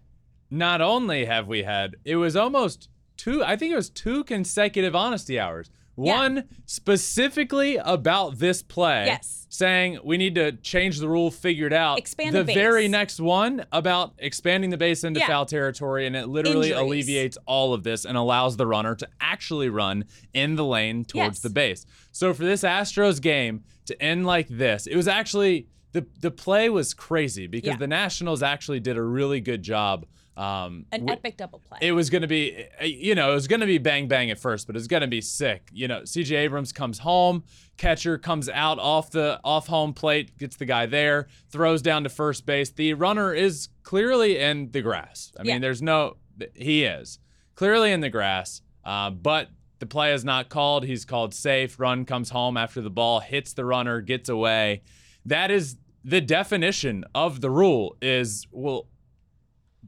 [0.50, 4.96] not only have we had it was almost two i think it was two consecutive
[4.96, 6.18] honesty hours Yeah.
[6.18, 9.46] one specifically about this play Yes.
[9.50, 12.56] saying we need to change the rule figure it out Expand the, the base.
[12.56, 15.28] very next one about expanding the base into Yeah.
[15.28, 16.82] foul territory and it literally Injuries.
[16.82, 21.38] alleviates all of this and allows the runner to actually run in the lane towards
[21.38, 21.40] Yes.
[21.40, 26.06] the base so for this astros game to end like this it was actually the
[26.22, 27.78] the play was crazy because Yeah.
[27.78, 30.06] the Nationals actually did a really good job
[30.38, 31.80] Um, An epic double play.
[31.82, 34.32] it was going to be, uh, you know, it was going to be bang bang
[34.32, 35.70] at first, but it's going to be sick.
[35.74, 37.44] You know, CJ Abrams comes home,
[37.78, 42.10] catcher comes out off the off home plate, gets the guy there, throws down to
[42.10, 42.70] first base.
[42.70, 45.34] The runner is clearly in the grass.
[45.38, 45.54] I Yeah.
[45.54, 46.16] mean, there's no,
[46.56, 47.20] he is
[47.56, 50.86] clearly in the grass, uh, but the play is not called.
[50.86, 51.78] He's called safe.
[51.80, 54.84] Run comes home after the ball hits the runner, gets away.
[55.26, 57.98] That is the definition of the rule.
[58.02, 58.88] Is well,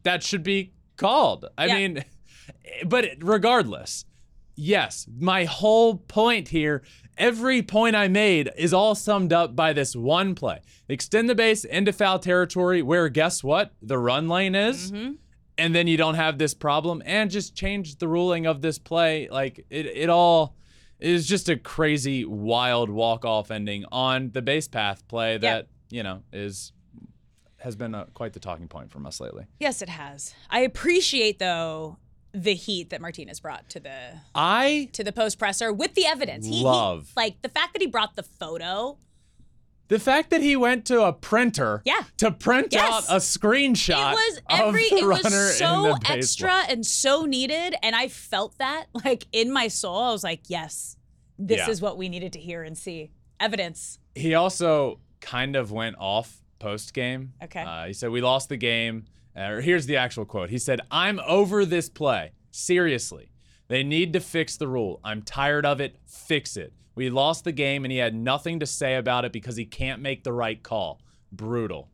[0.04, 1.46] that should be called.
[1.58, 1.76] I Yeah.
[1.76, 2.06] mean,
[2.86, 4.06] but regardless,
[4.56, 6.84] yes, my whole point here,
[7.18, 10.62] every point I made is all summed up by this one play.
[10.90, 13.74] Extend the base into foul territory where guess what?
[13.82, 14.92] The run lane is.
[14.92, 15.14] Mm-hmm.
[15.58, 19.30] And then you don't have this problem and just change the ruling of this play.
[19.30, 20.56] Like it, it all
[21.00, 26.24] is just a crazy, wild walk-off ending on the base path play that, you know,
[26.32, 26.72] is
[27.64, 29.46] has been uh quite the talking point from us lately.
[29.60, 30.34] yes, it has.
[30.50, 31.98] I appreciate though
[32.34, 33.96] the heat that Martinez brought to the
[34.36, 36.46] I to the post presser with the evidence.
[36.46, 37.12] He, he- Love.
[37.16, 38.98] like the fact that he brought the photo.
[39.90, 42.02] The fact that he went to a printer Yeah.
[42.18, 43.10] to print Yes.
[43.10, 47.96] out a screenshot It was every it runner was so extra and so needed and
[47.96, 50.00] I felt that like in my soul.
[50.00, 50.98] I was like, yes,
[51.38, 51.70] this Yeah.
[51.70, 53.12] is what we needed to hear and see.
[53.40, 54.00] Evidence.
[54.16, 57.34] He also kind of went off post game.
[57.44, 57.62] Okay.
[57.62, 59.06] Uh, he said, We lost the game.
[59.36, 60.50] Uh, here's the actual quote.
[60.50, 62.32] He said, I'm over this play.
[62.52, 63.30] Seriously.
[63.68, 65.00] They need to fix the rule.
[65.04, 65.96] I'm tired of it.
[66.06, 66.74] Fix it.
[66.96, 70.02] We lost the game and he had nothing to say about it because he can't
[70.02, 71.02] make the right call.
[71.32, 71.90] Brutal.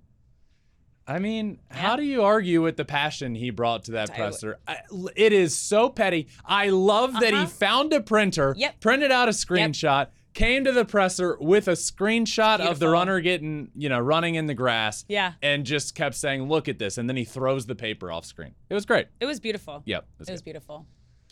[1.08, 4.60] I mean, how do you argue with the passion he brought to that presser?
[4.68, 4.78] I,
[5.16, 6.28] it is so petty.
[6.46, 7.46] I love that he Uh-huh.
[7.48, 8.80] found a printer, Yep.
[8.80, 13.72] printed out a screenshot, came to the presser with a screenshot of the runner getting,
[13.76, 15.04] you know, running in the grass.
[15.08, 15.34] Yeah.
[15.42, 18.54] And just kept saying, "Look at this," and then he throws the paper off screen.
[18.70, 19.08] It was great.
[19.20, 19.82] It was beautiful.
[19.86, 20.86] Yep, It that's was beautiful.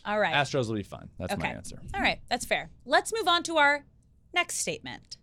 [0.05, 0.33] All right.
[0.33, 1.09] Astros will be fine.
[1.19, 1.55] That's my Okay.
[1.57, 1.81] answer.
[1.93, 2.69] All right, that's fair.
[2.85, 3.85] Let's move on to our
[4.33, 5.17] next statement.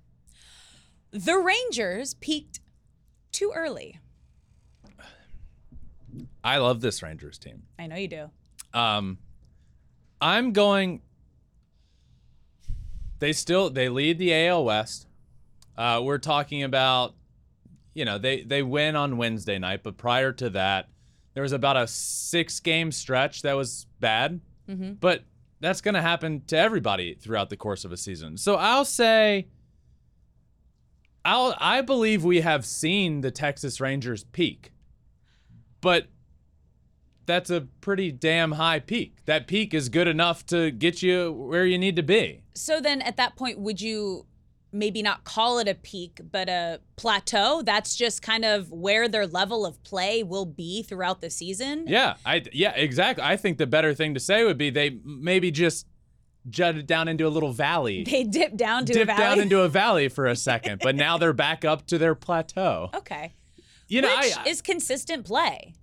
[1.10, 2.60] The Rangers peaked
[3.32, 3.98] too early.
[6.42, 7.62] I love this Rangers team.
[7.78, 8.30] I know you do.
[8.72, 9.18] Um,
[10.20, 11.02] I'm going.
[13.18, 15.07] They still they lead the AL West.
[15.77, 17.14] Uh, we're talking about,
[17.94, 20.88] you know, they they win on Wednesday night, but prior to that,
[21.35, 24.40] there was about a six game stretch that was bad.
[25.00, 25.24] But
[25.61, 28.37] that's going to happen to everybody throughout the course of a season.
[28.37, 29.48] So I'll say.
[31.27, 34.72] I'll, I believe we have seen the Texas Rangers peak,
[35.81, 36.09] but
[37.26, 39.16] that's a pretty damn high peak.
[39.26, 42.42] That peak is good enough to get you where you need to be.
[42.54, 44.26] So then at that point, would you
[44.72, 47.62] maybe not call it a peak, but a plateau?
[47.62, 51.84] That's just kind of where their level of play will be throughout the season?
[51.87, 53.24] Yeah, I yeah, exactly.
[53.24, 55.87] I think the better thing to say would be they maybe just
[56.50, 58.04] jutted down into a little valley.
[58.04, 59.18] They dip down to a valley.
[59.18, 62.90] down into a valley for a second, but now they're back up to their plateau.
[62.94, 63.34] okay.
[63.87, 65.74] You know, Which I, is consistent play.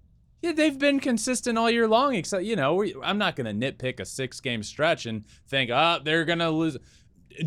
[0.42, 2.16] Yeah, they've been consistent all year long.
[2.16, 5.70] Except, you know, we, I'm not going to nitpick a six game stretch and think,
[5.72, 6.78] oh, they're going to lose.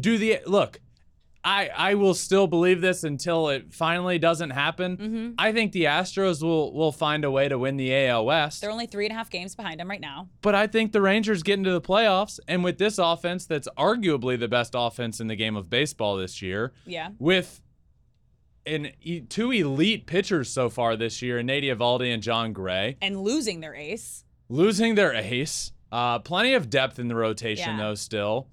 [0.01, 0.81] Do the look.
[1.47, 4.97] I I will still believe this until it finally doesn't happen.
[4.97, 5.31] Mm-hmm.
[5.39, 8.63] I think the Astros will will find a way to win the AL West.
[8.63, 10.29] They're only three and a half games behind them right now.
[10.41, 14.41] But I think the Rangers get into the playoffs, and with this offense, that's arguably
[14.41, 17.11] the best offense in the game of baseball this year Yeah.
[17.19, 17.61] with
[18.67, 23.21] an e- two elite pitchers so far this year, Nate Eovaldi and Jon Gray And
[23.23, 24.25] losing their ace.
[24.49, 25.73] losing their ace.
[25.93, 27.85] Uh, plenty of depth in the rotation Yeah.
[27.89, 27.95] though.
[27.95, 28.49] Still,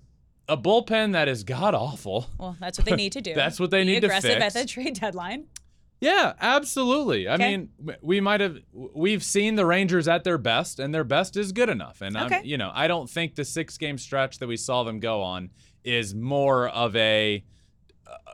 [0.48, 2.28] a bullpen that is god awful.
[2.38, 3.34] Well, that's what they need to do.
[3.34, 5.46] That's what they Be need to aggressive at the trade deadline.
[6.02, 7.28] Yeah, absolutely.
[7.28, 7.58] I Okay.
[7.58, 7.70] mean,
[8.02, 11.70] we might have we've seen the Rangers at their best, and their best is good
[11.70, 12.02] enough.
[12.02, 12.38] And Okay.
[12.38, 15.22] I'm, you know, I don't think the six game stretch that we saw them go
[15.22, 15.52] on
[15.84, 17.44] is more of a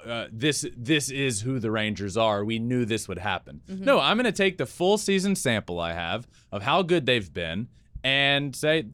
[0.06, 2.44] uh, this this is who the Rangers are.
[2.46, 3.62] We knew this would happen.
[3.70, 3.84] Mm-hmm.
[3.86, 7.32] No, I'm going to take the full season sample I have of how good they've
[7.34, 7.68] been
[8.04, 8.86] and say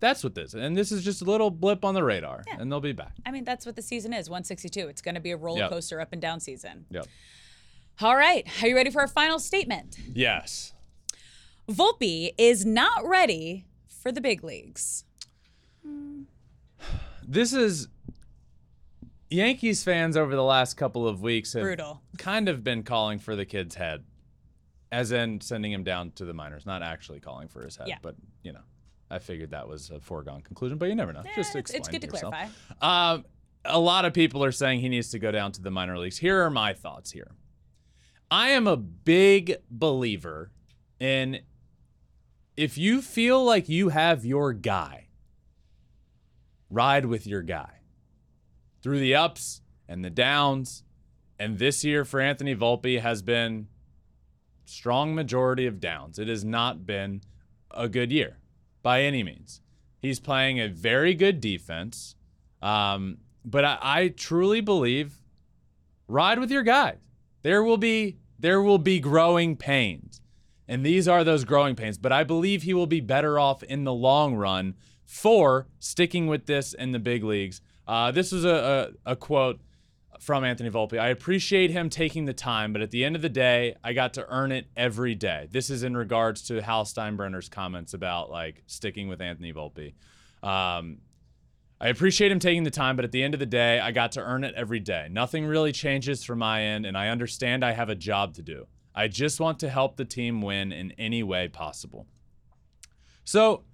[0.00, 0.54] that's what this.
[0.54, 3.12] And this is just a little blip on the radar, and they'll be back.
[3.24, 4.88] I mean, that's what the season is 162.
[4.88, 5.70] It's going to be a roller Yep.
[5.70, 6.86] coaster up and down season.
[6.90, 7.06] Yep.
[8.00, 8.46] All right.
[8.62, 9.96] Are you ready for our final statement?
[10.12, 10.74] Yes.
[11.68, 15.04] Volpe is not ready for the big leagues.
[17.26, 17.88] This is
[19.30, 22.00] Yankees fans over the last couple of weeks have Brutal.
[22.18, 24.04] kind of been calling for the kid's head,
[24.92, 26.64] as in sending him down to the minors.
[26.66, 27.98] Not actually calling for his head, Yeah.
[28.02, 28.60] but you know,
[29.10, 30.78] I figured that was a foregone conclusion.
[30.78, 31.22] But you never know.
[31.34, 32.34] Just it's- explain it's good to yourself.
[32.34, 33.12] clarify.
[33.14, 33.24] Um,
[33.64, 36.18] a lot of people are saying he needs to go down to the minor leagues.
[36.18, 37.10] Here are my thoughts.
[37.10, 37.32] Here,
[38.30, 40.52] I am a big believer
[41.00, 41.40] in
[42.56, 45.08] if you feel like you have your guy,
[46.70, 47.80] ride with your guy
[48.86, 50.84] through the ups and the downs.
[51.40, 53.66] And this year for Anthony Volpe has been
[54.64, 56.20] strong majority of downs.
[56.20, 57.22] It has not been
[57.72, 58.38] a good year
[58.84, 59.60] by any means.
[59.98, 62.14] He's playing a very good defense.
[62.62, 65.18] Um, but I, I truly believe
[66.06, 66.98] ride with your guys.
[67.42, 70.20] There will be there will be growing pains.
[70.68, 71.98] And these are those growing pains.
[71.98, 76.46] But I believe he will be better off in the long run for sticking with
[76.46, 77.60] this in the big leagues.
[77.86, 79.60] Uh, this is a, a, a quote
[80.20, 80.98] from Anthony Volpe.
[80.98, 84.14] I appreciate him taking the time, but at the end of the day, I got
[84.14, 85.48] to earn it every day.
[85.50, 89.94] This is in regards to Hal Steinbrenner's comments about like sticking with Anthony Volpe.
[90.42, 90.98] Um,
[91.80, 94.12] I appreciate him taking the time, but at the end of the day, I got
[94.12, 95.08] to earn it every day.
[95.10, 98.66] Nothing really changes from my end, and I understand I have a job to do.
[98.94, 102.06] I just want to help the team win in any way possible.
[103.24, 103.64] So,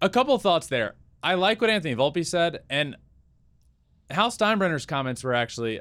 [0.00, 0.94] a couple thoughts there.
[1.22, 2.96] I like what Anthony Volpe said, and
[4.12, 5.80] Hal Steinbrenner's comments were actually,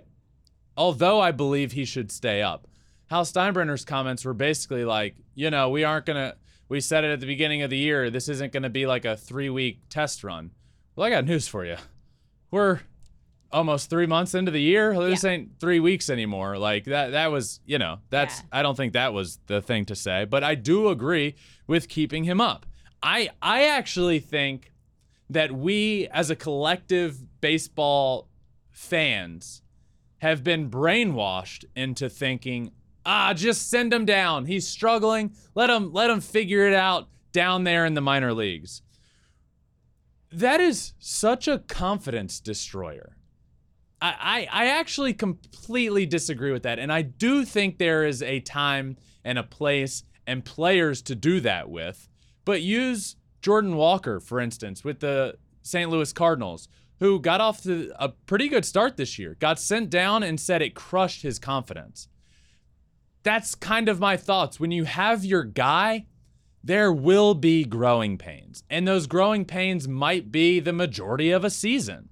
[0.76, 2.68] although I believe he should stay up,
[3.08, 6.36] Hal Steinbrenner's comments were basically like, you know, we aren't going to,
[6.70, 9.06] we said it at the beginning of the year, this isn't going to be like
[9.06, 10.52] a three week test run.
[10.96, 11.76] Well, I got news for you.
[12.52, 12.80] We're
[13.52, 14.94] almost three months into the year.
[15.08, 15.32] This yeah.
[15.32, 16.58] ain't three weeks anymore.
[16.58, 17.12] Like that.
[17.12, 18.40] That was, you know, that's.
[18.40, 18.60] Yeah.
[18.60, 21.36] I don't think that was the thing to say, but I do agree
[21.68, 22.66] with keeping him up.
[23.04, 24.71] I I actually think
[25.32, 28.28] that we as a collective baseball
[28.70, 29.62] fans
[30.18, 32.72] have been brainwashed into thinking,
[33.06, 34.46] ah, just send him down.
[34.46, 35.34] He's struggling.
[35.56, 38.82] Let him let him figure it out down there in the minor leagues.
[40.34, 43.16] That is such a confidence destroyer.
[44.02, 46.80] I, I, I actually completely disagree with that.
[46.80, 51.40] And I do think there is a time and a place and players to do
[51.42, 52.08] that with.
[52.44, 55.90] But use Jordan Walker, for instance, with the St.
[55.90, 56.68] Louis Cardinals,
[57.00, 60.62] who got off to a pretty good start this year, got sent down and said
[60.62, 62.08] it crushed his confidence.
[63.24, 64.60] That's kind of my thoughts.
[64.60, 66.06] When you have your guy,
[66.64, 71.50] there will be growing pains, and those growing pains might be the majority of a
[71.50, 72.10] season.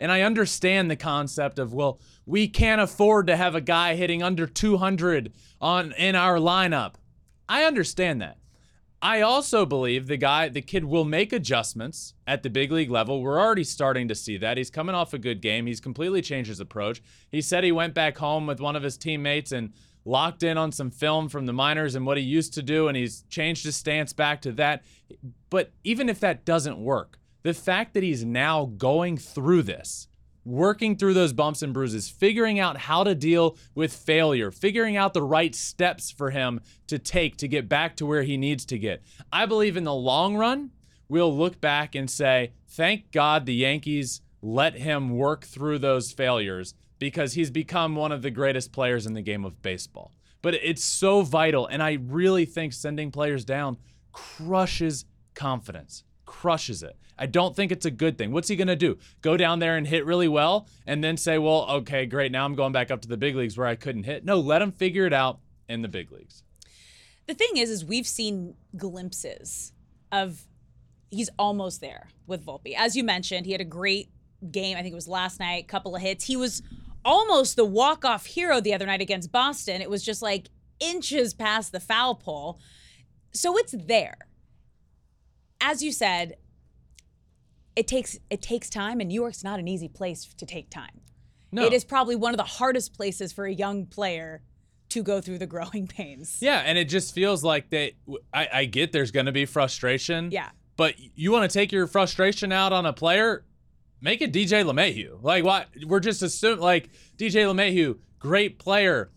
[0.00, 4.22] And I understand the concept of, well, we can't afford to have a guy hitting
[4.22, 6.94] under 200 on in our lineup.
[7.48, 8.38] I understand that.
[9.02, 13.20] I also believe the guy, the kid will make adjustments at the big league level.
[13.20, 14.56] We're already starting to see that.
[14.56, 15.66] He's coming off a good game.
[15.66, 17.02] He's completely changed his approach.
[17.30, 19.72] He said he went back home with one of his teammates and
[20.06, 22.96] locked in on some film from the minors and what he used to do, and
[22.96, 24.82] he's changed his stance back to that.
[25.50, 30.08] But even if that doesn't work, the fact that he's now going through this,
[30.46, 35.12] working through those bumps and bruises, figuring out how to deal with failure, figuring out
[35.12, 38.78] the right steps for him to take to get back to where he needs to
[38.78, 39.02] get.
[39.32, 40.70] I believe in the long run,
[41.08, 46.74] we'll look back and say, thank God the Yankees let him work through those failures
[47.00, 50.12] because he's become one of the greatest players in the game of baseball.
[50.42, 51.66] But it's so vital.
[51.66, 53.78] And I really think sending players down
[54.12, 55.04] crushes
[55.34, 56.96] confidence, crushes it.
[57.18, 58.32] I don't think it's a good thing.
[58.32, 58.98] What's he going to do?
[59.22, 62.30] Go down there and hit really well and then say, well, okay, great.
[62.30, 64.24] Now I'm going back up to the big leagues where I couldn't hit.
[64.24, 66.42] No, let him figure it out in the big leagues.
[67.26, 69.72] The thing is, is we've seen glimpses
[70.12, 70.46] of
[71.10, 72.74] he's almost there with Volpe.
[72.76, 74.10] As you mentioned, he had a great
[74.50, 74.76] game.
[74.76, 76.24] I think it was last night, couple of hits.
[76.24, 76.62] He was
[77.04, 79.80] almost the walk-off hero the other night against Boston.
[79.80, 82.60] It was just like inches past the foul pole.
[83.32, 84.18] So it's there.
[85.60, 86.36] As you said,
[87.74, 91.00] it takes it takes time and New York's not an easy place to take time.
[91.52, 91.64] No.
[91.64, 94.42] It is probably one of the hardest places for a young player
[94.90, 96.38] to go through the growing pains.
[96.40, 97.92] Yeah, and it just feels like that
[98.32, 100.30] I, I get there's gonna be frustration.
[100.30, 100.50] Yeah.
[100.76, 103.44] But you want to take your frustration out on a player,
[104.00, 105.22] make it DJ LeMahieu.
[105.22, 105.68] Like what?
[105.86, 109.10] We're just assuming like DJ LeMahieu, great player.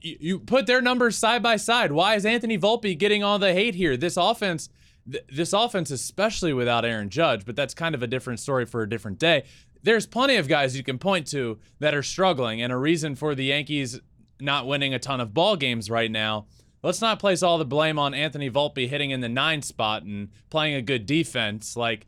[0.00, 1.92] You, you put their numbers side by side.
[1.92, 3.96] Why is Anthony Volpe getting all the hate here?
[3.96, 4.68] This offense,
[5.10, 8.82] th- this offense, especially without Aaron Judge, but that's kind of a different story for
[8.82, 9.44] a different day.
[9.82, 13.34] There's plenty of guys you can point to that are struggling, and a reason for
[13.34, 14.00] the Yankees
[14.40, 16.46] not winning a ton of ball games right now.
[16.82, 20.28] Let's not place all the blame on Anthony Volpe hitting in the nine spot and
[20.50, 21.76] playing a good defense.
[21.76, 22.06] Like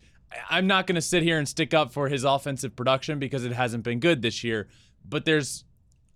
[0.51, 3.53] I'm not going to sit here and stick up for his offensive production because it
[3.53, 4.68] hasn't been good this year.
[5.09, 5.64] But there's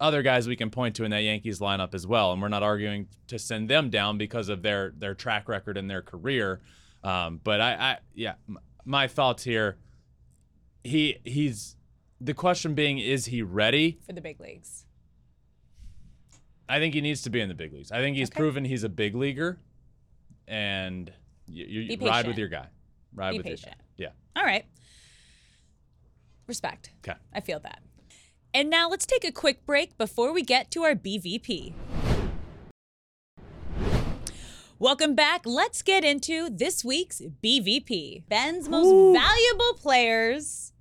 [0.02, 2.62] other guys we can point to in that Yankees lineup as well, and we're not
[2.62, 6.60] arguing to send them down because of their their track record and their career.
[7.04, 8.34] Um, but I, I, yeah,
[8.84, 9.78] my thoughts here.
[10.84, 11.76] He he's
[12.20, 14.84] the question being, is he ready for the big leagues?
[16.68, 17.92] I think he needs to be in the big leagues.
[17.92, 18.40] I think he's okay.
[18.40, 19.60] proven he's a big leaguer,
[20.48, 21.12] and
[21.46, 22.66] You, you ride with your guy.
[23.14, 23.74] Ride Be with patient.
[23.98, 24.14] your guy.
[24.34, 24.40] Yeah.
[24.40, 24.64] All right.
[26.46, 26.90] Respect.
[27.06, 27.18] Okay.
[27.32, 27.82] I feel that.
[28.54, 31.72] And now let's take a quick break before we get to our BVP.
[34.78, 35.42] Welcome back.
[35.46, 38.24] Let's get into this week's BVP.
[38.28, 40.72] Ben's most valuable players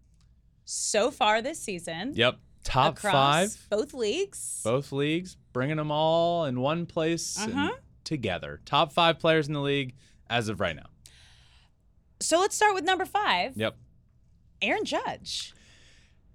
[0.65, 2.13] so far this season.
[2.15, 2.39] Yep.
[2.63, 4.61] Top five, both leagues.
[4.63, 7.71] both leagues, bringing them all in one place Uh-huh.
[8.03, 8.59] together.
[8.65, 9.95] Top five players in the league
[10.29, 10.85] as of right now.
[12.19, 13.55] So let's start with number five.
[13.57, 13.77] Yep.
[14.61, 15.53] Aaron Judge.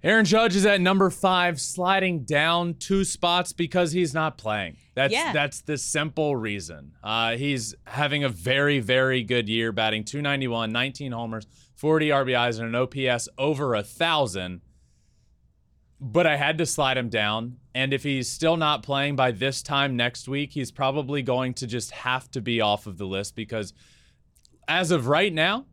[0.03, 4.77] Aaron Judge is at number five, sliding down two spots because he's not playing.
[4.93, 5.33] That's Yeah.
[5.33, 6.93] that's the simple reason.
[7.03, 12.67] Uh, he's having a very very good year, batting 291, 19 homers, 40 RBIs, and
[12.67, 14.61] an OPS over a thousand.
[15.99, 19.63] But I had to slide him down, and if he's still not playing by this
[19.63, 23.35] time next week, he's probably going to just have to be off of the list
[23.35, 23.73] because,
[24.67, 25.65] as of right now,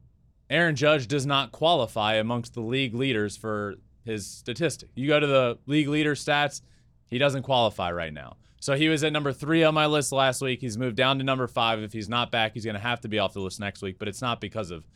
[0.48, 3.74] Aaron Judge does not qualify amongst the league leaders for
[4.04, 4.88] his statistic.
[4.94, 6.60] You go to the league leader stats,
[7.06, 8.36] he doesn't qualify right now.
[8.60, 10.60] So he was at number three on my list last week.
[10.60, 11.80] He's moved down to number five.
[11.80, 13.98] If he's not back, he's going to have to be off the list next week.
[13.98, 14.86] But it's not because of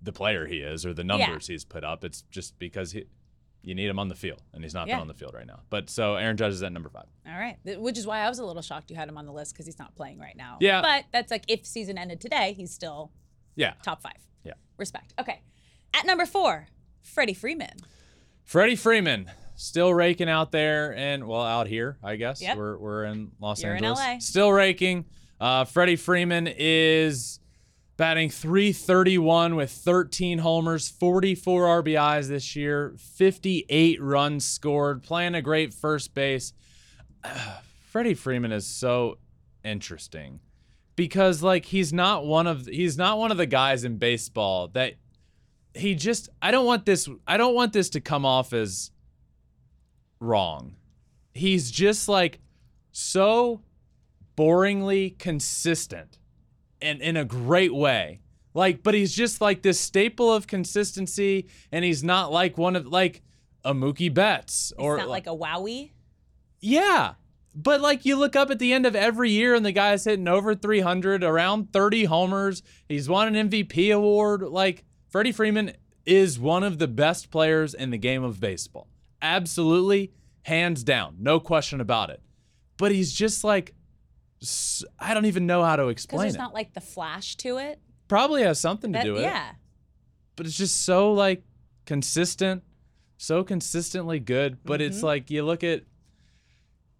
[0.00, 2.04] the player he is or the numbers he's put up.
[2.04, 3.06] It's just because he,
[3.62, 5.00] you need him on the field, and he's not Yeah.
[5.00, 5.60] on the field right now.
[5.68, 7.06] But so Aaron Judge is at number five.
[7.26, 7.56] All right.
[7.64, 9.66] Which is why I was a little shocked you had him on the list because
[9.66, 10.58] he's not playing right now.
[10.60, 10.80] Yeah.
[10.80, 13.10] But that's like if season ended today, he's still
[13.56, 13.72] Yeah.
[13.82, 14.18] top five.
[14.44, 14.52] Yeah.
[14.76, 15.12] Respect.
[15.18, 15.42] Okay.
[15.92, 16.68] At number four,
[17.02, 17.78] Freddie Freeman.
[18.48, 22.40] Freddie Freeman still raking out there and well out here, I guess.
[22.40, 22.56] Yep.
[22.56, 23.98] We're we're in Los You're in Angeles.
[24.00, 24.18] LA.
[24.20, 25.04] Still raking.
[25.38, 27.40] Uh, Freddie Freeman is
[27.98, 35.74] batting 331 with 13 homers, 44 RBIs this year, 58 runs scored, playing a great
[35.74, 36.54] first base.
[37.90, 39.18] Freddie Freeman is so
[39.62, 40.40] interesting
[40.96, 44.94] because like he's not one of he's not one of the guys in baseball that
[45.74, 48.90] he just I don't want this I don't want this to come off as
[50.20, 50.74] wrong.
[51.34, 52.40] He's just like
[52.90, 53.62] so
[54.36, 56.18] boringly consistent
[56.80, 58.20] and in a great way.
[58.54, 62.86] Like but he's just like this staple of consistency and he's not like one of
[62.86, 63.22] like
[63.64, 65.90] a Mookie Betts It's or not like a wowie.
[66.60, 67.14] yeah.
[67.54, 70.28] But like you look up at the end of every year and the guy's hitting
[70.28, 72.62] over 300, around 30 homers.
[72.88, 74.42] He's won an MVP award.
[74.42, 75.72] Like Freddie Freeman
[76.06, 78.88] is one of the best players in the game of baseball.
[79.22, 82.22] Absolutely, hands down, no question about it.
[82.76, 83.74] But he's just like,
[85.00, 86.38] I don't even know how to explain there's it.
[86.38, 87.80] not like the flash to it.
[88.06, 89.50] Probably has something to That- do with it yeah.
[90.36, 91.42] but it's just so like
[91.86, 92.62] consistent,
[93.16, 94.58] so consistently good.
[94.64, 94.90] But Mm-hmm.
[94.92, 95.82] it's like you look at,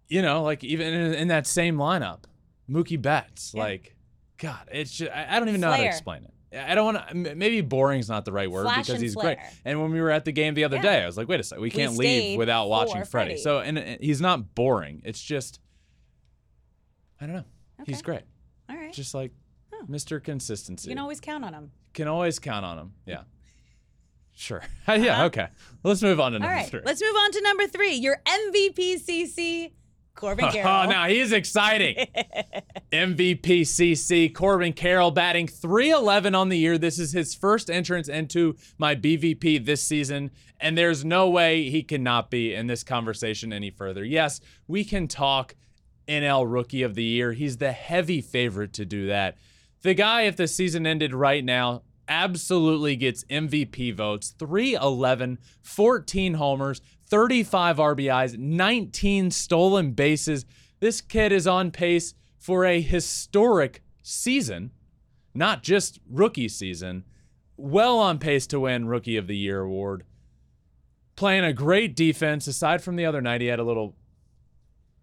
[0.07, 2.23] you know, like even in, in that same lineup,
[2.69, 3.63] Mookie Betts, Yeah.
[3.63, 3.95] like,
[4.37, 6.33] God, it's just I, I don't even know how to explain it.
[6.57, 7.35] I don't want to.
[7.35, 9.37] Maybe boring's not the right word Flash because he's great.
[9.65, 10.81] And when we were at the game the other Yeah.
[10.81, 13.03] day, I was like, wait a second, we can't stayed leave without watching.
[13.05, 13.37] Freddie.
[13.37, 15.01] So and, and he's not boring.
[15.05, 15.59] It's just,
[17.21, 17.43] I don't know.
[17.85, 18.21] He's great.
[18.69, 18.91] All right.
[18.93, 19.31] Just like
[19.89, 20.21] Mr.
[20.23, 21.71] Consistency you can always count on him.
[21.93, 22.93] can always count on him.
[23.05, 23.21] Yeah.
[24.33, 24.63] Sure.
[24.87, 25.25] yeah.
[25.25, 25.47] Okay.
[25.83, 26.47] Let's move on to Uh-huh.
[26.47, 26.69] Number right.
[26.69, 26.81] three.
[26.85, 27.93] Let's move on to number three.
[27.95, 29.71] Your MVP CC,
[30.15, 30.83] Corbin oh, Carroll.
[30.83, 31.95] Oh, now he's exciting.
[32.91, 36.77] MVP CC Corbin Carroll batting 311 on the year.
[36.77, 41.83] This is his first entrance into my BVP this season, and there's no way he
[41.83, 44.03] cannot be in this conversation any further.
[44.03, 45.55] Yes, we can talk
[46.07, 47.33] NL Rookie of the Year.
[47.33, 49.37] He's the heavy favorite to do that.
[49.81, 56.81] The guy, if the season ended right now, absolutely gets MVP votes 311, 14 homers,
[57.09, 60.45] 35 RBIs, 19 stolen bases.
[60.79, 64.71] This kid is on pace for a historic season,
[65.33, 67.03] not just rookie season.
[67.57, 70.05] Well on pace to win Rookie of the Year award.
[71.15, 72.47] Playing a great defense.
[72.47, 73.97] Aside from the other night, he had a little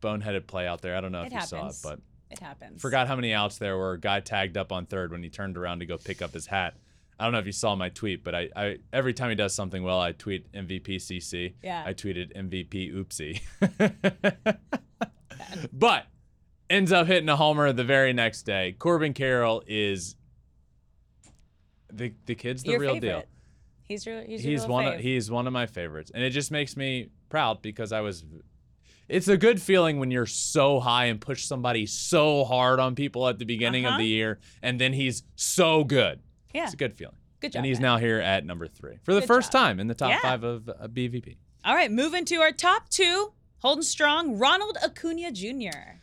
[0.00, 0.96] boneheaded play out there.
[0.96, 2.00] I don't know It if you saw it, but
[2.30, 2.80] It happens.
[2.80, 3.98] Forgot how many outs there were.
[3.98, 6.74] Guy tagged up on third when he turned around to go pick up his hat.
[7.18, 9.54] I don't know if you saw my tweet, but I, I every time he does
[9.54, 11.54] something well, I tweet MVP CC.
[11.62, 11.82] Yeah.
[11.86, 13.40] I tweeted MVP oopsie.
[15.72, 16.06] but
[16.68, 18.72] ends up hitting a homer the very next day.
[18.78, 20.16] Corbin Carroll is
[21.92, 23.08] the the kid's the Your real favorite.
[23.08, 23.22] deal
[23.84, 24.94] He's your he's, your he's one fave.
[24.96, 28.24] of, he's one of my favorites and it just makes me proud because i was
[29.08, 33.28] it's a good feeling when you're so high and push somebody so hard on people
[33.28, 33.98] at the beginning of Uh-huh.
[33.98, 36.20] the year and then he's so good
[36.56, 36.64] yeah.
[36.64, 37.58] it's a good feeling Good job.
[37.60, 39.60] and he's now here at number three for the Good first job.
[39.62, 40.20] time in the top Yeah.
[40.20, 45.30] five of uh, bvp All right, moving to our top two, holding strong, Ronald Acuna
[45.32, 46.00] Jr.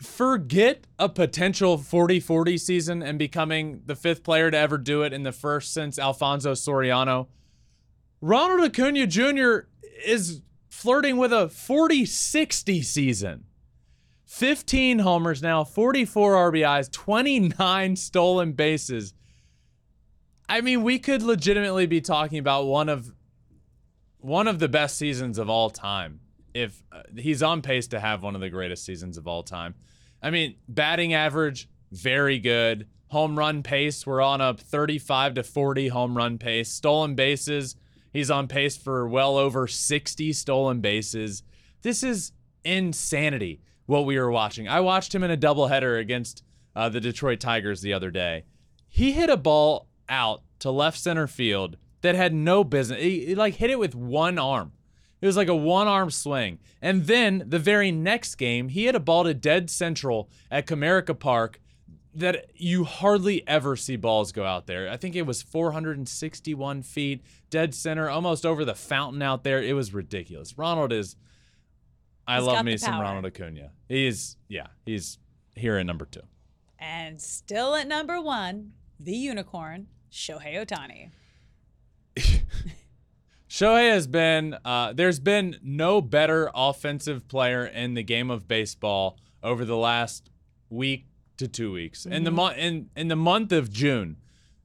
[0.00, 5.22] forget a potential 40-40 season and becoming the fifth player to ever do it in
[5.22, 7.28] the first since Alfonso Soriano.
[8.20, 9.66] Ronald Acuna Jr.
[10.06, 13.44] is flirting with a 40-60 season.
[14.34, 19.14] 15 homers now, 44 RBIs, 29 stolen bases.
[20.48, 23.12] I mean, we could legitimately be talking about one of
[24.18, 26.18] one of the best seasons of all time.
[26.52, 29.76] If uh, he's on pace to have one of the greatest seasons of all time.
[30.20, 32.88] I mean, batting average very good.
[33.10, 36.70] Home run pace, we're on a 35 to 40 home run pace.
[36.70, 37.76] Stolen bases,
[38.12, 41.44] he's on pace for well over 60 stolen bases.
[41.82, 42.32] This is
[42.64, 44.68] insanity what we were watching.
[44.68, 46.42] I watched him in a doubleheader against
[46.74, 48.44] uh, the Detroit Tigers the other day.
[48.88, 53.00] He hit a ball out to left center field that had no business.
[53.00, 54.72] He, he like hit it with one arm.
[55.20, 56.58] It was like a one arm swing.
[56.82, 61.18] And then the very next game, he hit a ball to dead central at Comerica
[61.18, 61.60] Park
[62.14, 64.88] that you hardly ever see balls go out there.
[64.88, 69.62] I think it was 461 feet, dead center, almost over the fountain out there.
[69.62, 70.56] It was ridiculous.
[70.56, 71.16] Ronald is.
[72.26, 73.00] I He's love me some.
[73.00, 73.70] Ronald Acuna.
[73.88, 75.18] He's yeah, he's
[75.54, 76.22] here at number two.
[76.78, 81.10] And still at number one, the unicorn, Shohei Ohtani.
[83.48, 89.16] Shohei has been, uh, there's been no better offensive player in the game of baseball
[89.42, 90.28] over the last
[90.70, 91.06] week
[91.36, 92.04] to two weeks.
[92.04, 94.16] In the month, in, in the month of June,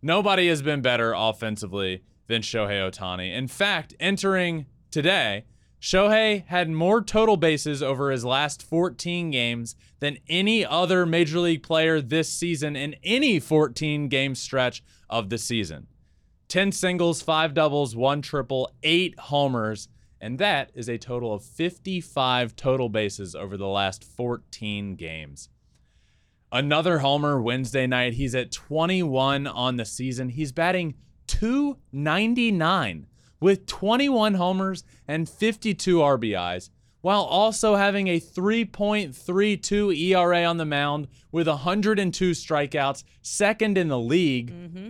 [0.01, 3.35] nobody has been better offensively than Shohei Ohtani.
[3.35, 5.45] In fact, entering today,
[5.81, 11.63] Shohei had more total bases over his last 14 games than any other major league
[11.63, 15.87] player this season in any 14 game stretch of the season.
[16.49, 19.87] 10 singles, 5 doubles, 1 triple, 8 homers,
[20.19, 25.49] and that is a total of 55 total bases over the last 14 games.
[26.51, 28.13] Another homer Wednesday night.
[28.13, 30.29] He's at 21 on the season.
[30.29, 30.95] He's batting
[31.27, 33.05] 299
[33.39, 36.69] with 21 homers and 52 RBIs,
[37.01, 43.99] while also having a 3.32 ERA on the mound with 102 strikeouts, second in the
[43.99, 44.51] league.
[44.51, 44.89] Mm-hmm.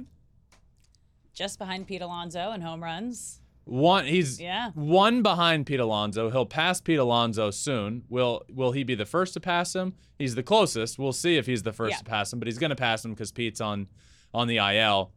[1.33, 3.39] Just behind Pete Alonso in home runs.
[3.65, 4.71] One he's Yeah.
[4.73, 6.31] one behind Pete Alonso.
[6.31, 8.03] He'll pass Pete Alonso soon.
[8.09, 9.93] Will will he be the first to pass him?
[10.17, 10.97] He's the closest.
[10.97, 11.97] We'll see if he's the first Yeah.
[11.99, 13.87] to pass him, but he's gonna pass him because Pete's on
[14.33, 15.11] on the IL.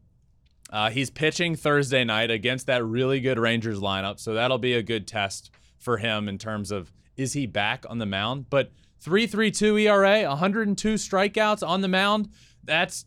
[0.73, 4.83] Uh, he's pitching Thursday night against that really good Rangers lineup, so that'll be a
[4.83, 8.49] good test for him in terms of is he back on the mound?
[8.49, 8.73] But
[9.05, 12.31] 3.32 ERA, 102 strikeouts on the mound.
[12.64, 13.05] That's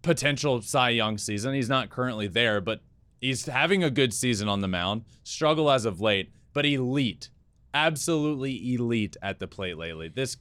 [0.00, 1.52] potential Cy Young season.
[1.52, 2.80] He's not currently there, but
[3.20, 5.04] he's having a good season on the mound.
[5.24, 7.28] Struggle as of late, but elite,
[7.74, 10.08] absolutely elite at the plate lately.
[10.08, 10.38] This,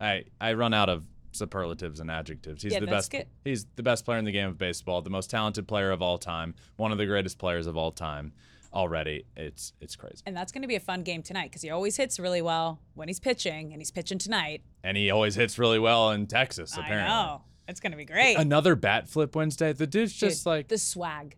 [0.00, 2.62] I I run out of superlatives and adjectives.
[2.62, 3.10] He's Yeah, the best.
[3.10, 3.26] good.
[3.44, 6.18] He's the best player in the game of baseball, the most talented player of all
[6.18, 8.32] time, one of the greatest players of all time.
[8.72, 11.70] Already, it's it's crazy, And that's going to be a fun game tonight because he
[11.70, 14.62] always hits really well when he's pitching, and he's pitching tonight.
[14.84, 16.74] and he always hits really well in Texas.
[16.74, 17.42] Apparently, I know.
[17.66, 18.36] It's going to be great.
[18.36, 19.72] another bat flip Wednesday.
[19.72, 21.36] The dude's just Dude, like the swag.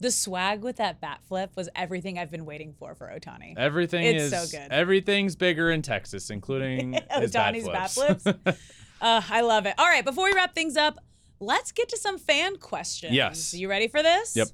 [0.00, 3.54] The swag with that bat flip was everything I've been waiting for for Ohtani.
[3.56, 4.70] Everything It's is so good.
[4.70, 8.24] Everything's bigger in Texas, including his bat Ohtani's bat flips.
[9.00, 9.74] uh, I love it.
[9.78, 10.98] All right, before we wrap things up,
[11.40, 13.14] let's get to some fan questions.
[13.14, 13.54] Yes.
[13.54, 14.36] You ready for this?
[14.36, 14.48] Yep.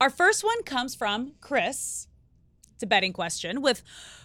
[0.00, 2.08] Our first one comes from Chris.
[2.74, 3.62] It's a betting question.
[3.62, 3.82] With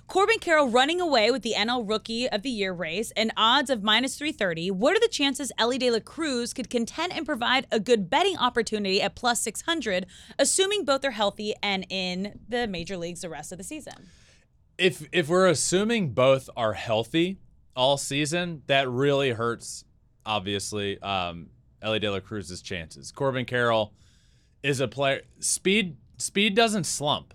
[0.07, 3.81] Corbin Carroll running away with the NL Rookie of the Year race and odds of
[3.81, 7.79] minus 330, what are the chances Elly De La Cruz could contend and provide a
[7.79, 10.05] good betting opportunity at plus 600,
[10.37, 14.09] assuming both are healthy and in the major leagues the rest of the season?
[14.81, 17.37] if if we're assuming both are healthy
[17.75, 19.83] all season, that really hurts.
[20.25, 21.47] Obviously, um,
[21.81, 23.11] Elly De La Cruz's chances.
[23.11, 23.93] Corbin Carroll
[24.63, 25.21] is a player.
[25.39, 27.33] Speed speed doesn't slump,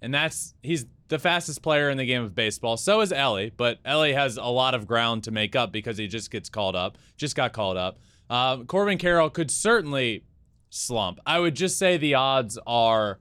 [0.00, 2.76] and that's he's the fastest player in the game of baseball.
[2.76, 6.06] So is Elly, but Elly has a lot of ground to make up because he
[6.06, 6.96] just gets called up.
[7.18, 7.98] Just got called up.
[8.30, 10.24] Um, Corbin Carroll could certainly
[10.70, 11.18] slump.
[11.26, 13.18] I would just say the odds are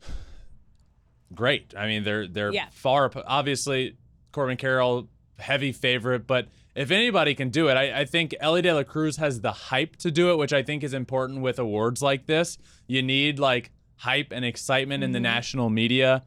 [1.34, 1.74] great.
[1.76, 2.68] I mean, they're they're Yeah.
[2.70, 3.96] far obviously
[4.32, 5.08] Corbin Carroll
[5.38, 9.16] heavy favorite, but if anybody can do it, I, I think Elly De La Cruz
[9.16, 12.58] has the hype to do it, which I think is important with awards like this.
[12.86, 16.22] You need like hype and excitement in the national media.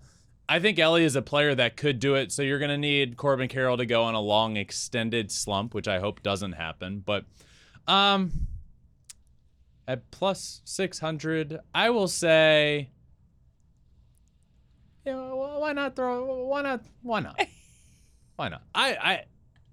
[0.49, 3.47] I think Elly is a player that could do it, so you're gonna need Corbin
[3.47, 7.01] Carroll to go on a long extended slump, which I hope doesn't happen.
[7.05, 7.25] But
[7.87, 8.31] um
[9.87, 12.89] at plus six hundred, I will say
[15.05, 16.45] yeah, wh- why not throw?
[16.45, 16.83] Why not?
[17.01, 17.39] Why not?
[18.35, 18.63] Why not?
[18.73, 19.23] I, I,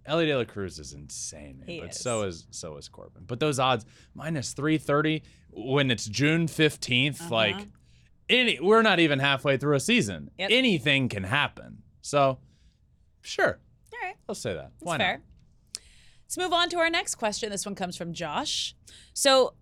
[0.07, 2.01] Elly De La Cruz is insane, man, He but is.
[2.01, 3.25] so is so is Corbin.
[3.27, 3.85] But those odds
[4.15, 7.35] minus three thirty when it's June 15th Uh-huh.
[7.35, 7.57] like
[8.29, 10.31] any we're not even halfway through a season.
[10.39, 10.51] Yep.
[10.53, 11.83] Anything can happen.
[12.03, 12.39] So
[13.23, 13.59] sure,
[13.93, 14.15] All right.
[14.29, 14.73] I'll say that.
[14.79, 15.13] That's Why fair.
[15.15, 15.21] not?
[16.25, 17.49] Let's move on to our next question.
[17.51, 18.77] This one comes from Josh.
[19.15, 19.55] So,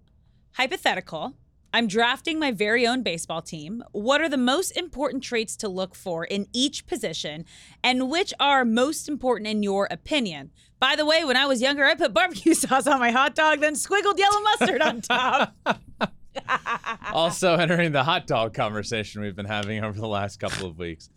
[0.54, 1.34] hypothetical.
[1.76, 3.84] I'm drafting my very own baseball team.
[3.92, 7.44] What are the most important traits to look for in each position,
[7.84, 10.52] and which are most important in your opinion?
[10.80, 13.60] By the way, when I was younger, I put barbecue sauce on my hot dog,
[13.60, 15.54] then squiggled yellow mustard on top.
[17.12, 21.10] also entering the hot dog conversation we've been having over the last couple of weeks.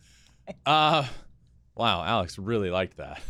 [0.65, 1.07] Uh,
[1.73, 3.21] wow, Alex really liked that.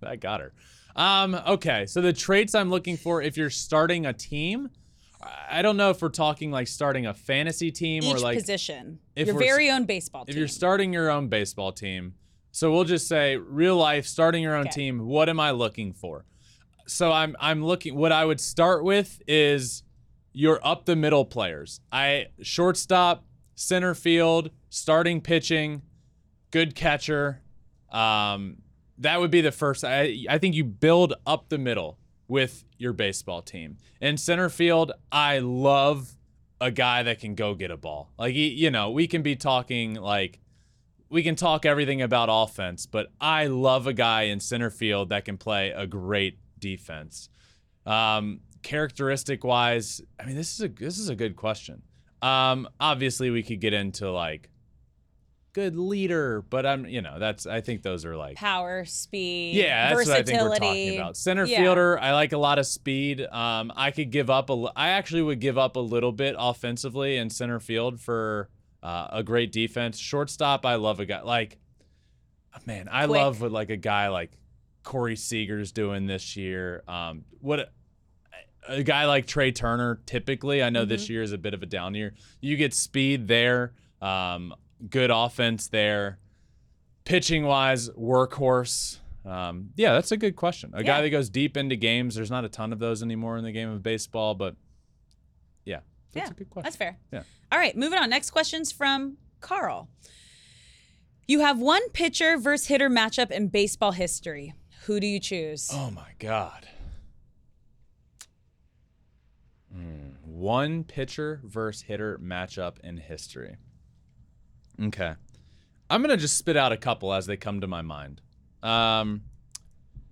[0.00, 0.54] that got her.
[0.96, 4.70] Um, okay, so the traits I'm looking for if you're starting a team,
[5.22, 9.00] I don't know if we're talking like starting a fantasy team or like position.
[9.14, 10.32] if Your very own baseball team.
[10.32, 12.14] if you're starting your own baseball team.
[12.52, 14.70] So we'll just say real life starting your own Okay.
[14.70, 15.06] team.
[15.06, 16.24] What am I looking for?
[16.86, 17.94] So I'm I'm looking.
[17.94, 19.84] What I would start with is
[20.32, 21.80] your up the middle players.
[21.92, 25.82] I shortstop, center field, starting pitching,
[26.50, 27.42] good catcher.
[27.92, 28.56] Um,
[28.98, 29.84] that would be the first.
[29.84, 31.98] I I think you build up the middle
[32.30, 33.76] with your baseball team.
[34.00, 36.16] In center field, I love
[36.60, 38.12] a guy that can go get a ball.
[38.18, 40.38] Like you know, we can be talking like
[41.10, 45.24] we can talk everything about offense, but I love a guy in center field that
[45.24, 47.28] can play a great defense.
[47.84, 51.82] Um, characteristic wise, I mean, this is a this is a good question.
[52.22, 54.50] Um, obviously, we could get into like
[55.52, 59.94] good leader, but I'm you know that's I think those are like power, speed, yeah,
[59.94, 61.16] that's what I think we're talking about.
[61.16, 61.58] Center Yeah.
[61.62, 63.20] fielder, I like a lot of speed.
[63.30, 67.16] Um, I could give up a, I actually would give up a little bit offensively
[67.16, 68.48] in center field for
[68.82, 69.98] uh, a great defense.
[69.98, 71.58] Shortstop, I love a guy like,
[72.66, 73.18] man, I Quick.
[73.18, 74.32] love what like a guy like
[74.82, 76.82] Corey Seager's doing this year.
[76.88, 77.70] Um, what
[78.68, 80.00] a, guy like Trea Turner.
[80.06, 81.12] Typically, I know this Mm-hmm.
[81.12, 82.14] year is a bit of a down year.
[82.40, 83.72] You get speed there.
[84.00, 84.54] Um,
[84.88, 86.18] good offense there
[87.04, 88.98] pitching wise, workhorse.
[89.24, 90.70] Um, yeah, that's a good question.
[90.74, 90.82] A Yeah.
[90.86, 92.14] guy that goes deep into games.
[92.14, 94.54] There's not a ton of those anymore in the game of baseball, but
[95.64, 95.80] yeah,
[96.12, 96.64] that's yeah, a good question.
[96.64, 96.98] That's fair.
[97.12, 97.22] Yeah.
[97.52, 98.10] All right, moving on.
[98.10, 99.88] Next question's from Carl.
[101.26, 104.54] You have one pitcher versus hitter matchup in baseball history.
[104.84, 105.68] Who do you choose?
[105.72, 106.68] Oh my god.
[109.72, 113.56] Hmm, One pitcher versus hitter matchup in history.
[114.80, 115.14] Okay.
[115.90, 118.20] I'm gonna just spit out a couple as they come to my mind.
[118.62, 119.22] Um,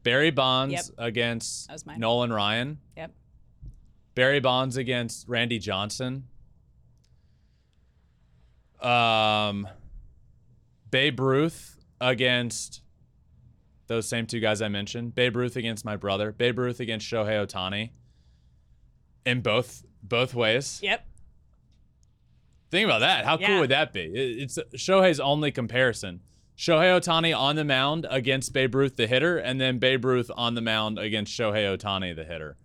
[0.03, 0.85] Barry Bonds Yep.
[0.99, 2.01] against That was mine.
[2.01, 2.79] Nolan Ryan.
[2.97, 3.13] Yep.
[4.15, 6.25] Barry Bonds against Randy Johnson.
[8.81, 9.69] Um,
[10.91, 12.83] Babe Ruth against
[13.87, 15.15] those same two guys I mentioned.
[15.15, 16.33] Babe Ruth against my brother.
[16.33, 17.91] Babe Ruth against Shohei Ohtani.
[19.25, 20.81] In both both ways.
[20.83, 21.07] Yep.
[22.71, 23.25] Think about that.
[23.25, 23.47] How Yeah.
[23.49, 24.03] cool would that be?
[24.03, 26.21] It's Shohei's only comparison.
[26.57, 30.55] Shohei Ohtani on the mound against Babe Ruth, the hitter, and then Babe Ruth on
[30.55, 32.57] the mound against Shohei Ohtani, the hitter.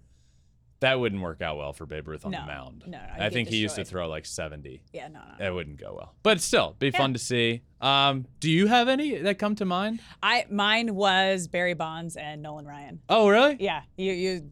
[0.79, 2.41] That wouldn't work out well for Babe Ruth on No.
[2.41, 2.83] the mound.
[2.87, 4.83] No, no, I think he used to throw like 70.
[4.91, 5.35] Yeah, no, no.
[5.39, 6.15] That wouldn't go well.
[6.23, 7.61] But still, be fun to see.
[7.79, 10.01] Um, do you have any that come to mind?
[10.21, 12.99] I mine was Barry Bonds and Nolan Ryan.
[13.07, 13.55] Oh, really?
[13.61, 14.51] Yeah, you you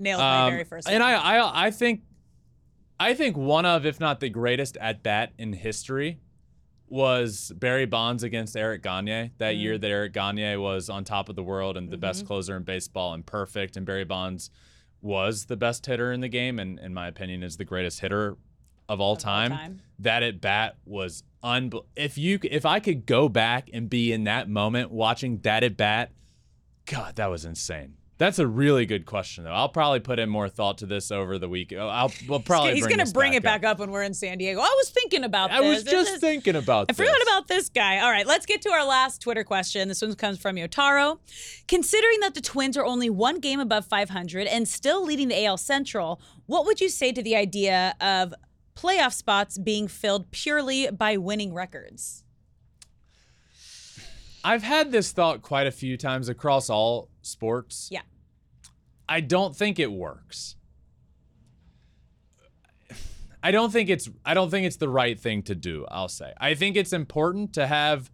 [0.00, 1.12] nailed my Um, very first and one.
[1.14, 2.02] I, I, I think,
[3.00, 6.20] I think one of, if not the greatest at bat in history,
[6.86, 9.30] was Barry Bonds against Eric Gagne.
[9.38, 9.80] That year Mm.
[9.80, 12.00] that Eric Gagne was on top of the world and the Mm-hmm.
[12.00, 14.50] best closer in baseball and perfect, and Barry Bonds
[15.00, 18.36] was the best hitter in the game, and in my opinion, is the greatest hitter
[18.88, 19.50] of all, all time.
[19.52, 19.80] time.
[19.98, 24.24] That at bat was unbel- If you, if I could go back and be in
[24.24, 26.10] that moment watching that at bat,
[26.86, 27.94] God, that was insane.
[28.20, 29.50] That's a really good question, though.
[29.50, 31.72] I'll probably put in more thought to this over the week.
[31.72, 33.78] I'll we'll probably He's bring gonna this bring back it back up.
[33.78, 34.60] when we're in San Diego.
[34.60, 35.62] I was thinking about that.
[35.62, 35.84] I this.
[35.84, 36.92] was just is- thinking about that.
[36.92, 37.08] I this.
[37.08, 38.00] forgot about this guy.
[38.00, 39.88] All right, let's get to our last Twitter question.
[39.88, 41.18] This one comes from Yotaro.
[41.66, 45.56] Considering that the Twins are only one game above 500 and still leading the AL
[45.56, 48.34] Central, what would you say to the idea of
[48.76, 52.22] playoff spots being filled purely by winning records?
[54.44, 57.88] I've had this thought quite a few times across all sports.
[57.90, 58.00] Yeah.
[59.10, 60.54] I don't think it works.
[63.42, 66.32] I don't think it's I don't think it's the right thing to do, I'll say.
[66.38, 68.10] I think it's important to have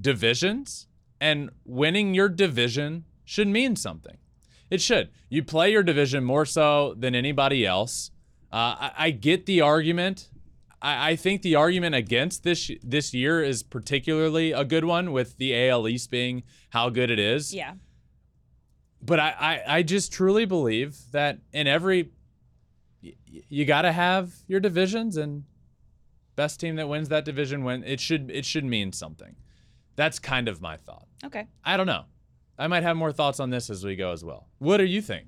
[0.00, 0.86] divisions
[1.20, 4.18] and winning your division should mean something.
[4.70, 5.10] It should.
[5.28, 8.10] You play your division more so than anybody else.
[8.52, 10.30] Uh, I, I get the argument.
[10.80, 15.38] I, I think the argument against this this year is particularly a good one with
[15.38, 17.52] the AL East being how good it is.
[17.52, 17.72] Yeah.
[19.00, 22.10] But I, I, I just truly believe that in every,
[23.02, 25.44] y- you got to have your divisions and
[26.36, 27.82] best team that wins that division win.
[27.84, 29.36] It should it should mean something.
[29.96, 31.08] That's kind of my thought.
[31.24, 31.46] Okay.
[31.64, 32.04] I don't know.
[32.58, 34.48] I might have more thoughts on this as we go as well.
[34.58, 35.26] What do you think?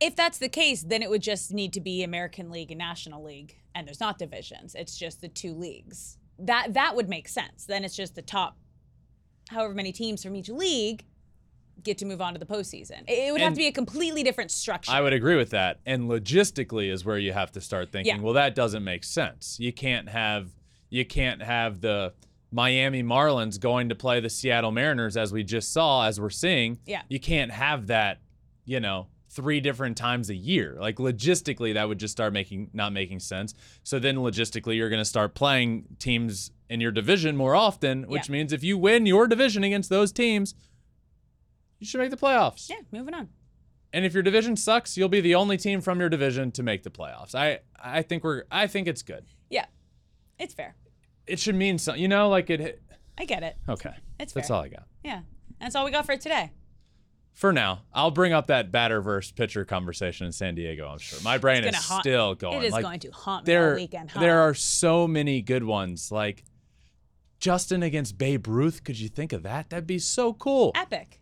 [0.00, 3.22] If that's the case, then it would just need to be American League and National
[3.22, 4.74] League, and there's not divisions.
[4.74, 6.18] It's just the two leagues.
[6.38, 7.66] That that would make sense.
[7.66, 8.56] Then it's just the top,
[9.48, 11.04] however many teams from each league
[11.84, 13.02] get to move on to the postseason.
[13.08, 14.90] It, would have to be a completely different structure.
[14.92, 15.80] I would agree with that.
[15.86, 18.22] And logistically is where you have to start thinking, Yeah.
[18.22, 19.56] well, that doesn't make sense.
[19.60, 20.50] You can't have
[20.90, 22.12] you can't have the
[22.50, 26.78] Miami Marlins going to play the Seattle Mariners as we just saw, as we're seeing.
[26.84, 27.00] Yeah.
[27.08, 28.18] You can't have that,
[28.66, 30.76] you know, three different times a year.
[30.78, 33.54] Like logistically, that would just start making not making sense.
[33.82, 38.32] So then logistically, you're gonna start playing teams in your division more often, which Yeah.
[38.32, 40.54] means if you win your division against those teams,
[41.82, 42.70] you should make the playoffs.
[42.70, 43.28] yeah, moving on.
[43.92, 46.82] And if your division sucks, you'll be the only team from your division to make
[46.84, 47.34] the playoffs.
[47.34, 49.24] I I think we're I think it's good.
[49.50, 49.66] Yeah,
[50.38, 50.76] it's fair.
[51.26, 52.80] It should mean something, you know, like it.
[53.18, 53.56] I get it.
[53.68, 54.56] Okay, It's that's fair.
[54.56, 55.20] all I got Yeah,
[55.60, 56.52] that's all we got for today.
[57.34, 57.82] for now.
[57.92, 60.86] I'll bring up that batter versus pitcher conversation in San Diego.
[60.88, 62.62] I'm sure my brain is haunt- still going.
[62.62, 64.10] It is like, going to haunt me there all weekend.
[64.12, 64.20] Huh?
[64.20, 66.10] there are so many good ones.
[66.12, 66.44] Like
[67.40, 68.84] Justin against Babe Ruth.
[68.84, 69.70] Could you think of that?
[69.70, 70.72] That'd be so cool.
[70.74, 71.20] epic,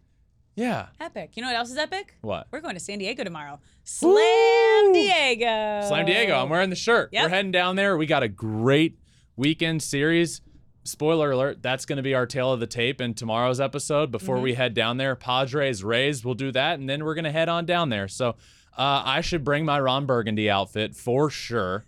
[0.61, 0.87] Yeah.
[1.01, 1.31] epic.
[1.37, 2.17] You know what else is epic?
[2.21, 2.47] What?
[2.51, 3.59] We're going to San Diego tomorrow.
[3.85, 5.87] Slam Diego.
[5.89, 6.35] Slam Diego.
[6.35, 7.11] I'm wearing the shirt.
[7.13, 7.23] Yep.
[7.25, 7.97] We're heading down there.
[7.97, 8.99] We got a great
[9.37, 10.41] weekend series.
[10.85, 14.11] Spoiler alert, that's going to be our tale of the tape in tomorrow's episode.
[14.11, 14.45] Before Mm-hmm.
[14.45, 17.49] we head down there, Padres Rays, we'll do that, and then we're going to head
[17.51, 18.09] on down there.
[18.09, 18.31] So
[18.79, 21.85] uh, I should bring my Ron Burgundy outfit for sure.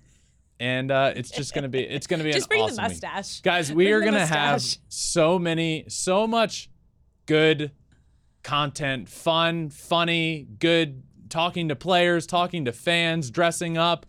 [0.61, 2.77] And uh, it's just going to be it's going to be Just an bring awesome
[2.77, 2.89] the week.
[3.03, 3.41] mustache.
[3.41, 6.71] Guys, we Bring are going to have so many, so much
[7.27, 7.73] good
[8.43, 14.07] content, fun, funny, good talking to players, talking to fans, dressing up.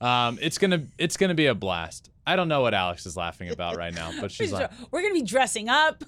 [0.00, 2.10] Um, it's gonna, it's gonna be a blast.
[2.26, 5.14] I don't know what Alex is laughing about right now, but she's like, We're gonna
[5.14, 6.04] be dressing up.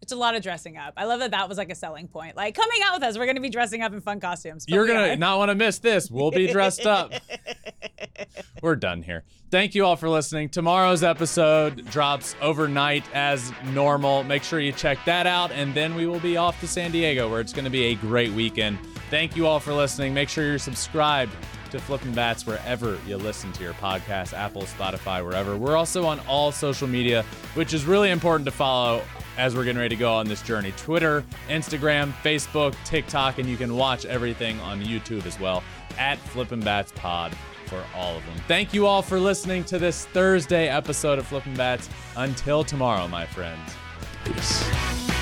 [0.00, 0.94] It's a lot of dressing up.
[0.96, 2.36] I love that that was like a selling point.
[2.36, 4.64] Like coming out with us, we're gonna be dressing up in fun costumes.
[4.66, 5.16] but "You're gonna are.
[5.16, 6.10] not want to miss this.
[6.10, 7.12] We'll be dressed up."
[8.62, 9.24] We're done here.
[9.50, 10.48] Thank you all for listening.
[10.48, 14.24] Tomorrow's episode drops overnight as normal.
[14.24, 17.30] Make sure you check that out, and then we will be off to San Diego,
[17.30, 18.78] where it's going to be a great weekend.
[19.10, 20.12] Thank you all for listening.
[20.12, 21.32] Make sure you're subscribed
[21.70, 25.56] to Flippin' Bats wherever you listen to your podcast, Apple, Spotify, wherever.
[25.56, 27.24] We're also on all social media,
[27.54, 29.02] which is really important to follow
[29.38, 30.72] as we're getting ready to go on this journey.
[30.76, 35.62] Twitter, Instagram, Facebook, TikTok, and you can watch everything on YouTube as well
[35.96, 37.34] at Flippin' Bats Pod
[37.66, 38.36] for all of them.
[38.46, 41.88] Thank you all for listening to this Thursday episode of Flippin' Bats.
[42.16, 43.74] Until tomorrow, my friends.
[44.24, 45.17] Peace.